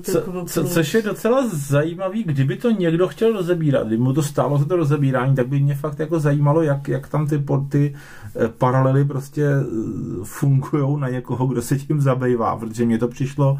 co, 0.01 0.45
co, 0.45 0.63
což 0.63 0.93
je 0.93 1.01
docela 1.01 1.47
zajímavý, 1.47 2.23
kdyby 2.23 2.55
to 2.55 2.71
někdo 2.71 3.07
chtěl 3.07 3.33
rozebírat, 3.33 3.87
kdyby 3.87 4.03
mu 4.03 4.13
to 4.13 4.23
stálo 4.23 4.57
za 4.57 4.65
to 4.65 4.75
rozebírání, 4.75 5.35
tak 5.35 5.47
by 5.47 5.59
mě 5.59 5.75
fakt 5.75 5.99
jako 5.99 6.19
zajímalo, 6.19 6.61
jak, 6.61 6.87
jak 6.87 7.07
tam 7.07 7.27
ty, 7.27 7.43
ty 7.69 7.95
eh, 8.35 8.47
paralely 8.47 9.05
prostě 9.05 9.45
eh, 9.45 9.63
fungují 10.23 10.99
na 10.99 11.09
někoho, 11.09 11.47
kdo 11.47 11.61
se 11.61 11.77
tím 11.77 12.01
zabývá, 12.01 12.55
protože 12.57 12.85
mně 12.85 12.97
to 12.97 13.07
přišlo 13.07 13.59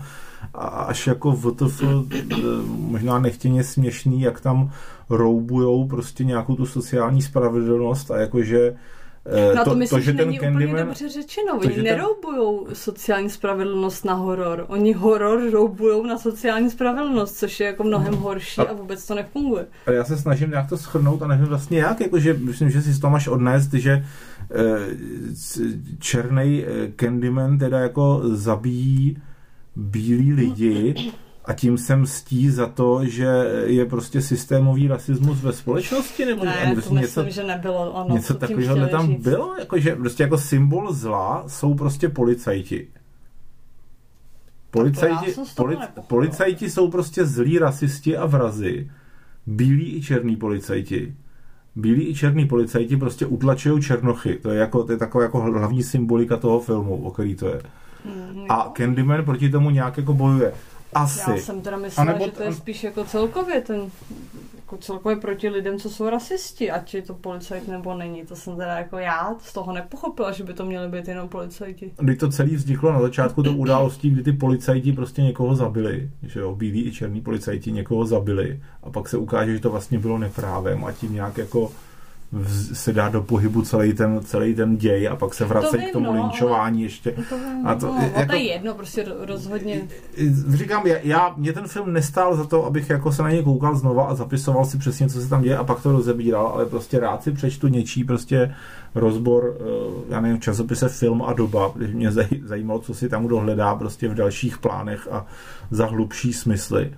až 0.53 1.07
jako 1.07 1.31
VTF 1.31 1.83
eh, 1.83 2.25
možná 2.67 3.19
nechtěně 3.19 3.63
směšný, 3.63 4.21
jak 4.21 4.41
tam 4.41 4.71
roubujou 5.09 5.87
prostě 5.87 6.23
nějakou 6.23 6.55
tu 6.55 6.65
sociální 6.65 7.21
spravedlnost 7.21 8.11
a 8.11 8.17
jakože 8.17 8.73
no 9.55 9.63
to, 9.63 9.69
to 9.69 9.75
myslím, 9.75 9.99
to, 9.99 10.05
že, 10.05 10.13
není 10.13 10.39
Candyman, 10.39 10.63
úplně 10.63 10.83
dobře 10.83 11.09
řečeno. 11.09 11.59
Oni 11.59 11.75
to, 11.75 11.81
neroubujou 11.81 12.65
ten... 12.65 12.75
sociální 12.75 13.29
spravedlnost 13.29 14.05
na 14.05 14.13
horor. 14.13 14.65
Oni 14.67 14.93
horor 14.93 15.51
roubujou 15.51 16.05
na 16.05 16.17
sociální 16.17 16.69
spravedlnost, 16.69 17.37
což 17.37 17.59
je 17.59 17.67
jako 17.67 17.83
mnohem 17.83 18.13
horší 18.13 18.61
a, 18.61 18.63
a 18.63 18.73
vůbec 18.73 19.05
to 19.05 19.15
nefunguje. 19.15 19.65
Ale 19.87 19.95
já 19.95 20.03
se 20.03 20.17
snažím 20.17 20.49
nějak 20.49 20.69
to 20.69 20.77
schrnout 20.77 21.21
a 21.21 21.27
nevím 21.27 21.45
vlastně 21.45 21.79
jak, 21.79 22.01
jakože 22.01 22.33
myslím, 22.33 22.69
že 22.69 22.81
si 22.81 22.99
to 22.99 23.09
máš 23.09 23.27
odnést, 23.27 23.73
že 23.73 24.05
eh, 24.51 24.65
černý 25.99 26.65
eh, 26.65 26.91
Candyman 26.95 27.57
teda 27.57 27.79
jako 27.79 28.21
zabíjí 28.23 29.17
bílí 29.75 30.33
lidi 30.33 30.95
a 31.51 31.53
tím 31.53 31.77
se 31.77 31.95
mstí 31.95 32.49
za 32.49 32.67
to, 32.67 33.05
že 33.05 33.27
je 33.65 33.85
prostě 33.85 34.21
systémový 34.21 34.87
rasismus 34.87 35.41
ve 35.41 35.53
společnosti? 35.53 36.25
Nebo 36.25 36.45
ne, 36.45 36.69
to 36.69 36.75
myslím, 36.75 36.97
něco, 36.97 37.29
že 37.29 37.43
nebylo. 37.43 37.91
Ono, 37.91 38.15
něco 38.15 38.33
takového 38.33 38.87
tam 38.87 39.07
říct. 39.07 39.23
bylo? 39.23 39.55
Jako, 39.59 39.79
že 39.79 39.95
prostě 39.95 40.23
jako 40.23 40.37
symbol 40.37 40.93
zla 40.93 41.43
jsou 41.47 41.73
prostě 41.73 42.09
policajti. 42.09 42.87
Policajti, 44.71 45.33
poli, 45.55 45.77
policajti 46.07 46.69
jsou 46.69 46.91
prostě 46.91 47.25
zlí 47.25 47.59
rasisti 47.59 48.17
a 48.17 48.25
vrazy. 48.25 48.91
Bílí 49.47 49.95
i 49.95 50.01
černí 50.01 50.35
policajti. 50.35 51.15
Bílí 51.75 52.09
i 52.09 52.15
černí 52.15 52.47
policajti 52.47 52.97
prostě 52.97 53.25
utlačují 53.25 53.81
černochy. 53.81 54.35
To 54.35 54.49
je, 54.49 54.59
jako, 54.59 54.83
to 54.83 54.91
je 54.91 54.97
taková 54.97 55.23
jako 55.23 55.41
hlavní 55.41 55.83
symbolika 55.83 56.37
toho 56.37 56.59
filmu, 56.59 57.03
o 57.03 57.11
který 57.11 57.35
to 57.35 57.47
je. 57.47 57.61
Mm, 58.05 58.45
a 58.49 58.73
Candyman 58.77 59.25
proti 59.25 59.49
tomu 59.49 59.69
nějak 59.69 59.97
jako 59.97 60.13
bojuje. 60.13 60.53
Asi. 60.93 61.31
Já 61.31 61.37
jsem 61.37 61.61
teda 61.61 61.77
myslela, 61.77 62.19
že 62.19 62.31
to 62.31 62.43
je 62.43 62.53
spíš 62.53 62.83
jako 62.83 63.03
celkově 63.03 63.61
ten 63.61 63.91
jako 64.71 64.83
celkově 64.83 65.15
proti 65.15 65.49
lidem, 65.49 65.79
co 65.79 65.89
jsou 65.89 66.09
rasisti, 66.09 66.71
ať 66.71 66.93
je 66.93 67.01
to 67.01 67.13
policajt 67.13 67.67
nebo 67.67 67.93
není. 67.93 68.25
To 68.25 68.35
jsem 68.35 68.57
teda 68.57 68.77
jako 68.77 68.97
já 68.97 69.35
z 69.41 69.53
toho 69.53 69.73
nepochopila, 69.73 70.31
že 70.31 70.43
by 70.43 70.53
to 70.53 70.65
měli 70.65 70.87
být 70.87 71.07
jenom 71.07 71.29
policajti. 71.29 71.91
Kdy 71.99 72.15
to 72.15 72.29
celé 72.29 72.49
vzniklo 72.49 72.91
na 72.91 73.01
začátku 73.01 73.43
to 73.43 73.53
událostí, 73.53 74.09
kdy 74.09 74.23
ty 74.23 74.33
policajti 74.33 74.93
prostě 74.93 75.21
někoho 75.21 75.55
zabili, 75.55 76.09
že 76.23 76.39
jo, 76.39 76.55
bílí 76.55 76.85
i 76.85 76.91
černí 76.91 77.21
policajti 77.21 77.71
někoho 77.71 78.05
zabili 78.05 78.59
a 78.83 78.89
pak 78.89 79.09
se 79.09 79.17
ukáže, 79.17 79.53
že 79.53 79.59
to 79.59 79.69
vlastně 79.69 79.99
bylo 79.99 80.17
neprávem 80.17 80.85
a 80.85 80.91
tím 80.91 81.13
nějak 81.13 81.37
jako 81.37 81.71
se 82.73 82.93
dá 82.93 83.09
do 83.09 83.21
pohybu 83.21 83.61
celý 83.61 83.93
ten, 83.93 84.19
celý 84.23 84.55
ten 84.55 84.77
děj 84.77 85.07
a 85.07 85.15
pak 85.15 85.33
se 85.33 85.45
vrací 85.45 85.77
k 85.77 85.93
tomu 85.93 86.05
no, 86.05 86.13
linčování 86.13 86.83
ještě. 86.83 87.11
To 87.29 87.37
vím, 87.37 87.67
a 87.67 87.75
to, 87.75 87.85
no, 87.85 88.11
jako, 88.15 88.31
to 88.31 88.35
je 88.35 88.51
jedno, 88.51 88.73
prostě 88.73 89.05
rozhodně. 89.19 89.81
Říkám, 90.49 90.87
já, 90.87 90.95
já, 91.03 91.33
mě 91.37 91.53
ten 91.53 91.67
film 91.67 91.93
nestál 91.93 92.35
za 92.35 92.43
to, 92.43 92.65
abych 92.65 92.89
jako 92.89 93.11
se 93.11 93.23
na 93.23 93.29
něj 93.29 93.43
koukal 93.43 93.75
znova 93.75 94.03
a 94.03 94.15
zapisoval 94.15 94.65
si 94.65 94.77
přesně, 94.77 95.09
co 95.09 95.21
se 95.21 95.29
tam 95.29 95.41
děje 95.41 95.57
a 95.57 95.63
pak 95.63 95.83
to 95.83 95.91
rozebíral, 95.91 96.47
ale 96.47 96.65
prostě 96.65 96.99
rád 96.99 97.23
si 97.23 97.31
přečtu 97.31 97.67
něčí 97.67 98.03
prostě 98.03 98.55
rozbor, 98.95 99.57
eh, 99.59 99.63
já 100.09 100.21
nevím, 100.21 100.41
časopise 100.41 100.89
Film 100.89 101.21
a 101.21 101.33
doba, 101.33 101.71
když 101.75 101.93
mě 101.93 102.11
zajímalo, 102.43 102.79
co 102.79 102.93
si 102.93 103.09
tam 103.09 103.25
kdo 103.25 103.39
hledá 103.39 103.75
prostě 103.75 104.09
v 104.09 104.15
dalších 104.15 104.57
plánech 104.57 105.07
a 105.11 105.25
za 105.71 105.85
hlubší 105.85 106.33
smysly 106.33 106.91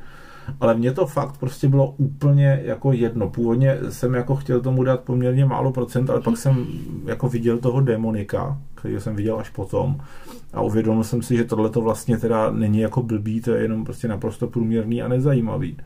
ale 0.60 0.76
mně 0.76 0.92
to 0.92 1.06
fakt 1.06 1.38
prostě 1.38 1.68
bylo 1.68 1.92
úplně 1.98 2.62
jako 2.64 2.92
jedno. 2.92 3.30
Původně 3.30 3.78
jsem 3.90 4.14
jako 4.14 4.36
chtěl 4.36 4.62
tomu 4.62 4.84
dát 4.84 5.00
poměrně 5.00 5.46
málo 5.46 5.72
procent, 5.72 6.10
ale 6.10 6.22
pak 6.22 6.38
jsem 6.38 6.66
jako 7.06 7.30
viděl 7.30 7.58
toho 7.58 7.82
demonika, 7.82 8.58
který 8.76 9.00
jsem 9.00 9.16
viděl 9.16 9.40
až 9.40 9.50
potom 9.50 9.98
a 10.54 10.62
uvědomil 10.62 11.04
jsem 11.04 11.22
si, 11.22 11.38
že 11.38 11.44
tohle 11.44 11.70
to 11.70 11.82
vlastně 11.82 12.18
teda 12.18 12.52
není 12.52 12.80
jako 12.80 13.04
blbý, 13.04 13.42
to 13.42 13.52
je 13.52 13.62
jenom 13.62 13.86
prostě 13.86 14.08
naprosto 14.08 14.48
průměrný 14.48 15.02
a 15.02 15.08
nezajímavý. 15.08 15.78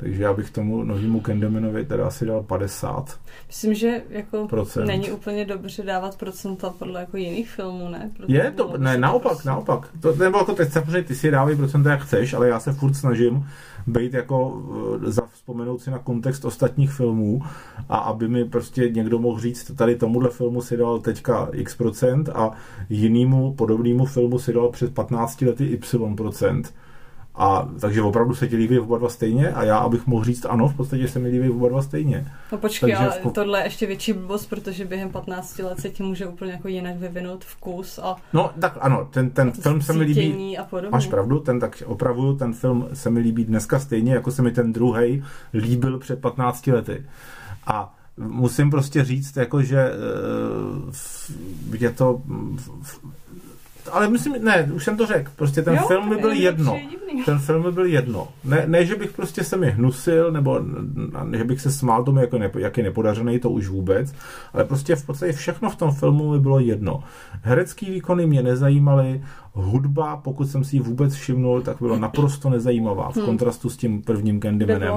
Takže 0.00 0.22
já 0.22 0.32
bych 0.32 0.50
tomu 0.50 0.84
novému 0.84 1.20
Candymanovi 1.20 1.84
teda 1.84 2.06
asi 2.06 2.26
dal 2.26 2.42
50. 2.42 3.20
Myslím, 3.46 3.74
že 3.74 4.02
jako 4.10 4.46
Procent. 4.48 4.86
není 4.86 5.10
úplně 5.10 5.44
dobře 5.44 5.82
dávat 5.82 6.16
procenta 6.18 6.70
podle 6.70 7.00
jako 7.00 7.16
jiných 7.16 7.50
filmů, 7.50 7.88
ne? 7.88 8.10
Proto 8.16 8.32
Je 8.32 8.50
to, 8.50 8.76
ne, 8.78 8.92
se 8.92 8.98
naopak, 8.98 9.32
prostě- 9.32 9.48
naopak. 9.48 9.88
To, 10.00 10.14
nebo 10.14 10.38
jako 10.38 10.52
teď 10.54 10.72
samozřejmě 10.72 11.02
ty 11.02 11.14
si 11.14 11.30
dávej 11.30 11.56
procenta 11.56 11.90
jak 11.90 12.02
chceš, 12.02 12.34
ale 12.34 12.48
já 12.48 12.60
se 12.60 12.72
furt 12.72 12.94
snažím 12.94 13.46
být 13.86 14.14
jako 14.14 14.62
eh, 15.06 15.10
za 15.10 15.22
vzpomenout 15.26 15.82
si 15.82 15.90
na 15.90 15.98
kontext 15.98 16.44
ostatních 16.44 16.90
filmů 16.90 17.42
a 17.88 17.96
aby 17.96 18.28
mi 18.28 18.44
prostě 18.44 18.88
někdo 18.88 19.18
mohl 19.18 19.40
říct, 19.40 19.70
tady 19.76 19.96
tomuhle 19.96 20.30
filmu 20.30 20.62
si 20.62 20.76
dal 20.76 20.98
teďka 20.98 21.48
x 21.52 21.76
procent 21.76 22.28
a 22.28 22.50
jinému 22.88 23.54
podobnému 23.54 24.04
filmu 24.06 24.38
si 24.38 24.52
dal 24.52 24.68
před 24.68 24.94
15 24.94 25.40
lety 25.40 25.64
y 25.64 26.14
procent. 26.16 26.74
A 27.38 27.68
takže 27.80 28.02
opravdu 28.02 28.34
se 28.34 28.48
ti 28.48 28.56
líbí 28.56 28.78
oba 28.78 28.98
dva 28.98 29.08
stejně 29.08 29.50
a 29.50 29.64
já, 29.64 29.78
abych 29.78 30.06
mohl 30.06 30.24
říct 30.24 30.44
ano, 30.44 30.68
v 30.68 30.76
podstatě 30.76 31.08
se 31.08 31.18
mi 31.18 31.28
líbí 31.28 31.50
oba 31.50 31.68
dva 31.68 31.82
stejně. 31.82 32.32
No 32.52 32.58
počkej, 32.58 32.92
Takže 32.92 33.04
ale 33.04 33.20
v 33.20 33.32
tohle 33.32 33.60
je 33.60 33.66
ještě 33.66 33.86
větší 33.86 34.12
blbost, 34.12 34.46
protože 34.46 34.84
během 34.84 35.10
15 35.10 35.58
let 35.58 35.80
se 35.80 35.90
ti 35.90 36.02
může 36.02 36.26
úplně 36.26 36.52
jako 36.52 36.68
jinak 36.68 36.96
vyvinout 36.96 37.44
vkus 37.44 37.98
a 37.98 38.16
No 38.32 38.50
tak 38.60 38.78
ano, 38.80 39.08
ten, 39.10 39.30
ten 39.30 39.52
film 39.52 39.82
se 39.82 39.92
mi 39.92 40.04
líbí, 40.04 40.58
a 40.58 40.64
podobně. 40.64 40.90
Máš 40.90 41.06
pravdu, 41.06 41.40
ten 41.40 41.60
tak 41.60 41.82
opravuju, 41.86 42.36
ten 42.36 42.52
film 42.52 42.88
se 42.92 43.10
mi 43.10 43.20
líbí 43.20 43.44
dneska 43.44 43.78
stejně, 43.78 44.14
jako 44.14 44.30
se 44.30 44.42
mi 44.42 44.50
ten 44.50 44.72
druhý 44.72 45.24
líbil 45.54 45.98
před 45.98 46.20
15 46.20 46.66
lety. 46.66 47.06
A 47.66 47.94
musím 48.16 48.70
prostě 48.70 49.04
říct, 49.04 49.36
jako, 49.36 49.62
že 49.62 49.78
eh, 49.80 51.76
je 51.78 51.90
to... 51.90 52.22
Ale 53.92 54.08
myslím, 54.08 54.34
ne, 54.44 54.70
už 54.74 54.84
jsem 54.84 54.96
to 54.96 55.06
řekl, 55.06 55.30
prostě 55.36 55.62
ten 55.62 55.74
Jo, 55.74 55.86
film 55.88 56.08
mi 56.08 56.16
byl 56.16 56.30
jedno. 56.32 56.78
divný. 56.90 57.22
Ten 57.24 57.38
film 57.38 57.64
mi 57.66 57.72
byl 57.72 57.84
jedno. 57.84 58.28
Ne, 58.44 58.62
ne, 58.66 58.84
že 58.86 58.96
bych 58.96 59.12
prostě 59.12 59.44
se 59.44 59.56
mi 59.56 59.70
hnusil, 59.70 60.32
nebo 60.32 60.58
n- 60.58 61.34
že 61.36 61.44
bych 61.44 61.60
se 61.60 61.70
smál 61.72 62.04
tomu, 62.04 62.18
jako 62.20 62.38
nepo, 62.38 62.58
jak 62.58 62.76
je 62.78 62.84
nepodařený, 62.84 63.38
to 63.38 63.50
už 63.50 63.68
vůbec, 63.68 64.12
ale 64.52 64.64
prostě 64.64 64.96
v 64.96 65.06
podstatě 65.06 65.32
všechno 65.32 65.70
v 65.70 65.76
tom 65.76 65.92
filmu 65.92 66.32
mi 66.32 66.38
bylo 66.40 66.58
jedno. 66.60 67.02
Herecký 67.42 67.90
výkony 67.90 68.26
mě 68.26 68.42
nezajímaly, 68.42 69.22
hudba, 69.58 70.16
pokud 70.16 70.50
jsem 70.50 70.64
si 70.64 70.76
ji 70.76 70.80
vůbec 70.80 71.14
všimnul, 71.14 71.62
tak 71.62 71.76
byla 71.80 71.98
naprosto 71.98 72.50
nezajímavá 72.50 73.10
v 73.10 73.16
Hmm. 73.16 73.24
kontrastu 73.26 73.70
s 73.70 73.76
tím 73.76 74.02
prvním 74.02 74.40
Candymanem. 74.40 74.92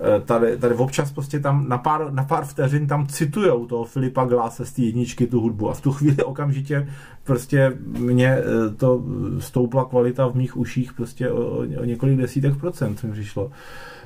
Eh, 0.00 0.20
Tady, 0.24 0.56
tady 0.56 0.74
občas 0.74 1.12
prostě 1.12 1.40
tam 1.40 1.68
na 1.68 1.78
pár, 1.78 2.12
na 2.12 2.24
pár 2.24 2.44
vteřin 2.44 2.86
tam 2.86 3.06
citujou 3.06 3.66
toho 3.66 3.84
Filipa 3.84 4.24
Gláse 4.24 4.64
z 4.66 4.72
té 4.72 4.82
jedničky 4.82 5.26
tu 5.26 5.40
hudbu 5.40 5.70
a 5.70 5.74
v 5.74 5.80
tu 5.80 5.92
chvíli 5.92 6.24
okamžitě 6.24 6.88
prostě 7.24 7.72
mě 7.86 8.28
eh, 8.38 8.74
to 8.76 9.02
stoupla 9.38 9.84
kvalita 9.84 10.26
v 10.28 10.34
mých 10.34 10.56
uších 10.56 10.92
prostě 10.92 11.30
o, 11.30 11.56
o 11.58 11.84
několik 11.84 12.18
desítek 12.18 12.56
procent 12.56 13.02
mi 13.04 13.12
přišlo. 13.12 13.50
Eh, 13.50 13.99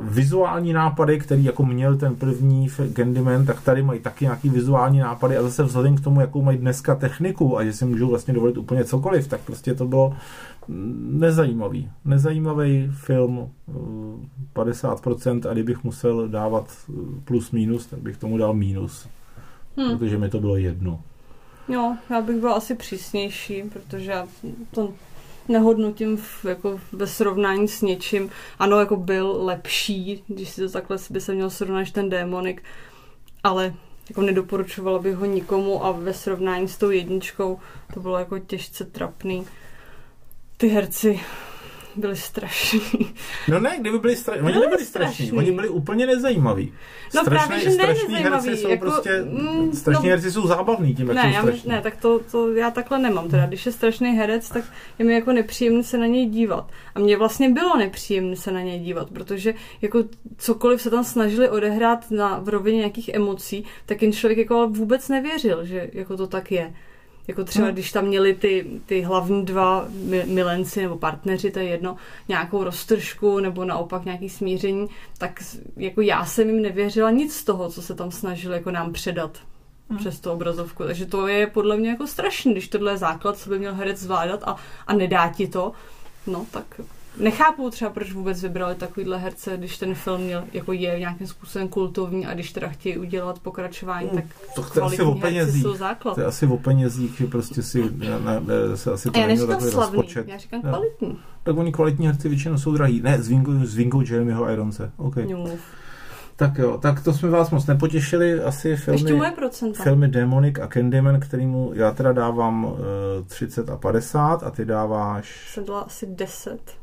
vizuální 0.00 0.72
nápady, 0.72 1.18
který 1.18 1.44
jako 1.44 1.64
měl 1.66 1.96
ten 1.96 2.16
první 2.16 2.68
Candyman, 2.96 3.46
tak 3.46 3.60
tady 3.62 3.82
mají 3.82 4.00
taky 4.00 4.24
nějaký 4.24 4.48
vizuální 4.48 4.98
nápady 4.98 5.36
a 5.36 5.42
zase 5.42 5.62
vzhledem 5.62 5.96
k 5.96 6.00
tomu, 6.00 6.20
jakou 6.20 6.42
mají 6.42 6.58
dneska 6.58 6.94
techniku 6.94 7.58
a 7.58 7.64
že 7.64 7.72
si 7.72 7.84
můžou 7.84 8.08
vlastně 8.08 8.34
dovolit 8.34 8.56
úplně 8.56 8.84
cokoliv, 8.84 9.28
tak 9.28 9.40
prostě 9.40 9.74
to 9.74 9.84
bylo 9.84 10.14
nezajímavý. 11.10 11.90
Nezajímavý 12.04 12.88
film, 12.92 13.48
eh, 13.68 13.72
50% 14.52 15.46
a 15.46 15.52
kdybych 15.52 15.84
musel 15.84 16.28
dávat 16.28 16.70
eh, 16.88 16.92
plus 17.24 17.50
minus, 17.50 17.86
tak 17.86 17.98
bych 17.98 18.16
tomu 18.16 18.38
dal 18.38 18.54
minus, 18.54 19.08
Hm. 19.76 19.98
protože 19.98 20.18
mi 20.18 20.28
to 20.28 20.40
bylo 20.40 20.56
jedno. 20.56 21.00
Jo, 21.68 21.96
já 22.10 22.20
bych 22.20 22.36
byla 22.36 22.54
asi 22.54 22.74
přísnější, 22.74 23.62
protože 23.62 24.10
já 24.10 24.26
to 24.70 24.92
nehodnotím 25.48 26.16
v, 26.16 26.44
jako 26.44 26.80
ve 26.92 27.06
srovnání 27.06 27.68
s 27.68 27.82
něčím. 27.82 28.30
Ano, 28.58 28.80
jako 28.80 28.96
byl 28.96 29.44
lepší, 29.44 30.24
když 30.26 30.48
si 30.48 30.60
to 30.60 30.68
takhle 30.70 30.98
by 31.10 31.20
se 31.20 31.34
měl 31.34 31.50
srovnat 31.50 31.90
ten 31.90 32.08
démonik, 32.08 32.62
ale 33.44 33.74
jako 34.08 34.22
nedoporučovala 34.22 34.98
bych 34.98 35.14
ho 35.14 35.24
nikomu 35.24 35.84
a 35.84 35.92
ve 35.92 36.14
srovnání 36.14 36.68
s 36.68 36.76
tou 36.76 36.90
jedničkou 36.90 37.58
to 37.94 38.00
bylo 38.00 38.18
jako 38.18 38.38
těžce 38.38 38.84
trapný. 38.84 39.46
Ty 40.56 40.68
herci 40.68 41.20
byli 41.98 42.16
strašní. 42.16 42.80
No 43.48 43.60
ne, 43.60 43.76
kdyby 43.80 43.98
byli 43.98 44.16
strašní. 44.16 44.42
Oni 44.42 44.52
Byli 44.52 44.66
nebyli 44.66 44.84
strašní, 44.86 45.14
strašní. 45.14 45.38
oni 45.38 45.52
byli 45.52 45.68
úplně 45.68 46.06
nezajímaví. 46.06 46.72
No 47.14 47.20
strašný, 47.20 47.46
právě, 47.48 47.58
že 47.64 47.68
ne 47.68 47.74
strašný 47.74 48.02
nezajímavý, 48.14 48.48
herci 48.48 48.62
jsou 48.62 48.68
jako, 48.68 48.80
prostě, 48.80 49.22
mm, 49.22 49.72
strašní 49.72 50.04
no- 50.04 50.10
herci 50.10 50.30
jsou 50.32 50.46
zábavní 50.46 50.94
tím, 50.94 51.08
jak 51.08 51.16
Ne, 51.16 51.22
jsou 51.22 51.28
já, 51.34 51.42
strašní. 51.42 51.70
ne, 51.70 51.80
tak 51.82 51.96
to, 51.96 52.20
to 52.30 52.52
já 52.54 52.70
takhle 52.70 52.98
nemám. 52.98 53.28
Teda, 53.28 53.46
když 53.46 53.66
je 53.66 53.72
strašný 53.72 54.08
herec, 54.16 54.48
tak 54.48 54.64
je 54.98 55.04
mi 55.04 55.14
jako 55.14 55.32
nepříjemné 55.32 55.82
se 55.82 55.98
na 55.98 56.06
něj 56.06 56.26
dívat. 56.26 56.70
A 56.94 56.98
mně 57.00 57.16
vlastně 57.16 57.48
bylo 57.50 57.76
nepříjemné 57.76 58.36
se 58.36 58.52
na 58.52 58.60
něj 58.60 58.78
dívat, 58.78 59.10
protože 59.10 59.54
jako 59.82 60.04
cokoliv 60.36 60.82
se 60.82 60.90
tam 60.90 61.04
snažili 61.04 61.48
odehrát 61.48 62.10
na, 62.10 62.38
v 62.38 62.48
rovině 62.48 62.78
nějakých 62.78 63.08
emocí, 63.08 63.64
tak 63.86 64.02
jen 64.02 64.12
člověk 64.12 64.38
jako 64.38 64.68
vůbec 64.68 65.08
nevěřil, 65.08 65.64
že 65.64 65.90
jako 65.92 66.16
to 66.16 66.26
tak 66.26 66.52
je. 66.52 66.74
Jako 67.28 67.44
třeba, 67.44 67.66
No. 67.66 67.72
když 67.72 67.92
tam 67.92 68.04
měli 68.04 68.34
ty, 68.34 68.66
ty 68.86 69.00
hlavní 69.00 69.44
dva 69.44 69.86
mi- 69.90 70.24
milenci 70.26 70.82
nebo 70.82 70.96
partneři, 70.98 71.50
to 71.50 71.58
je 71.58 71.64
jedno, 71.64 71.96
nějakou 72.28 72.64
roztržku 72.64 73.40
nebo 73.40 73.64
naopak 73.64 74.04
nějaký 74.04 74.28
smíření, 74.28 74.86
tak 75.18 75.42
jako 75.76 76.00
já 76.00 76.24
jsem 76.24 76.48
jim 76.48 76.62
nevěřila 76.62 77.10
nic 77.10 77.36
z 77.36 77.44
toho, 77.44 77.68
co 77.70 77.82
se 77.82 77.94
tam 77.94 78.10
snažili 78.10 78.54
jako 78.54 78.70
nám 78.70 78.92
předat 78.92 79.38
Hmm. 79.90 79.98
přes 79.98 80.20
tu 80.20 80.30
obrazovku. 80.30 80.84
Takže 80.84 81.06
to 81.06 81.26
je 81.26 81.46
podle 81.46 81.76
mě 81.76 81.90
jako 81.90 82.06
strašný, 82.06 82.52
když 82.52 82.68
tohle 82.68 82.92
je 82.92 82.96
základ, 82.98 83.38
co 83.38 83.50
by 83.50 83.58
měl 83.58 83.74
herec 83.74 83.98
zvládat 83.98 84.40
a, 84.44 84.56
a 84.86 84.92
nedá 84.92 85.28
ti 85.28 85.46
to, 85.48 85.72
no 86.26 86.46
tak 86.50 86.80
nechápu 87.16 87.70
třeba, 87.70 87.90
proč 87.90 88.12
vůbec 88.12 88.42
vybrali 88.42 88.74
takovýhle 88.74 89.18
herce, 89.18 89.56
když 89.56 89.78
ten 89.78 89.94
film 89.94 90.20
měl, 90.20 90.44
jako 90.52 90.72
je 90.72 90.98
nějakým 90.98 91.26
způsobem 91.26 91.68
kultovní 91.68 92.26
a 92.26 92.34
když 92.34 92.52
teda 92.52 92.68
chtějí 92.68 92.98
udělat 92.98 93.38
pokračování, 93.38 94.08
tak 94.08 94.24
to 94.54 94.62
chce 94.62 94.80
asi 94.80 95.02
o 95.02 95.14
penězích. 95.14 95.62
jsou 95.62 95.74
základ. 95.76 96.14
To 96.14 96.20
je 96.20 96.26
asi 96.26 96.46
o 96.46 96.56
penězích, 96.56 97.16
že 97.16 97.26
prostě 97.26 97.62
si 97.62 97.82
ne, 97.96 98.08
ne, 98.08 98.40
ne, 98.40 98.76
se 98.76 98.92
asi 98.92 99.10
to 99.10 99.18
já 99.18 99.26
nemělo 99.26 99.46
neříkám 99.46 99.56
takový 99.58 99.72
slavný, 99.72 99.96
rozpočet. 99.96 100.28
já 100.28 100.38
říkám 100.38 100.60
Jo. 100.64 100.68
kvalitní. 100.68 101.18
Tak 101.42 101.56
oni 101.56 101.72
kvalitní 101.72 102.06
herci 102.06 102.28
většinou 102.28 102.58
jsou 102.58 102.72
drahý. 102.72 103.00
Ne, 103.00 103.22
s 103.22 103.28
výjimkou, 103.28 103.52
s 103.64 103.74
výjimkou 103.74 104.00
Jeremyho 104.00 104.50
Ironse. 104.50 104.92
Okay. 104.96 105.34
Move. 105.34 105.58
Tak 106.36 106.58
jo, 106.58 106.78
tak 106.78 107.04
to 107.04 107.12
jsme 107.12 107.28
vás 107.28 107.50
moc 107.50 107.66
nepotěšili. 107.66 108.42
Asi 108.42 108.68
Ještě 108.68 108.84
filmy, 108.84 109.12
moje 109.12 109.30
procenta. 109.30 109.82
filmy 109.82 110.08
Demonic 110.08 110.58
a 110.58 110.66
Candyman, 110.66 111.20
kterýmu 111.20 111.72
já 111.74 111.90
teda 111.90 112.12
dávám 112.12 112.64
uh, 112.64 112.78
30 113.26 113.70
a 113.70 113.76
50 113.76 114.42
a 114.42 114.50
ty 114.50 114.64
dáváš 114.64 115.50
Jsem 115.52 115.64
dala 115.64 115.80
asi 115.80 116.06
10 116.06 116.77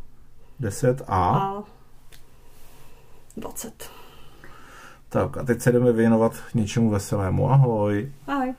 10 0.60 1.02
a... 1.08 1.38
a 1.38 1.64
20. 3.38 3.90
Tak 5.10 5.38
a 5.38 5.44
teď 5.44 5.62
se 5.62 5.72
jdeme 5.72 5.92
věnovat 5.92 6.34
něčemu 6.54 6.90
veselému. 6.90 7.52
Ahoj. 7.52 8.12
Ahoj. 8.28 8.54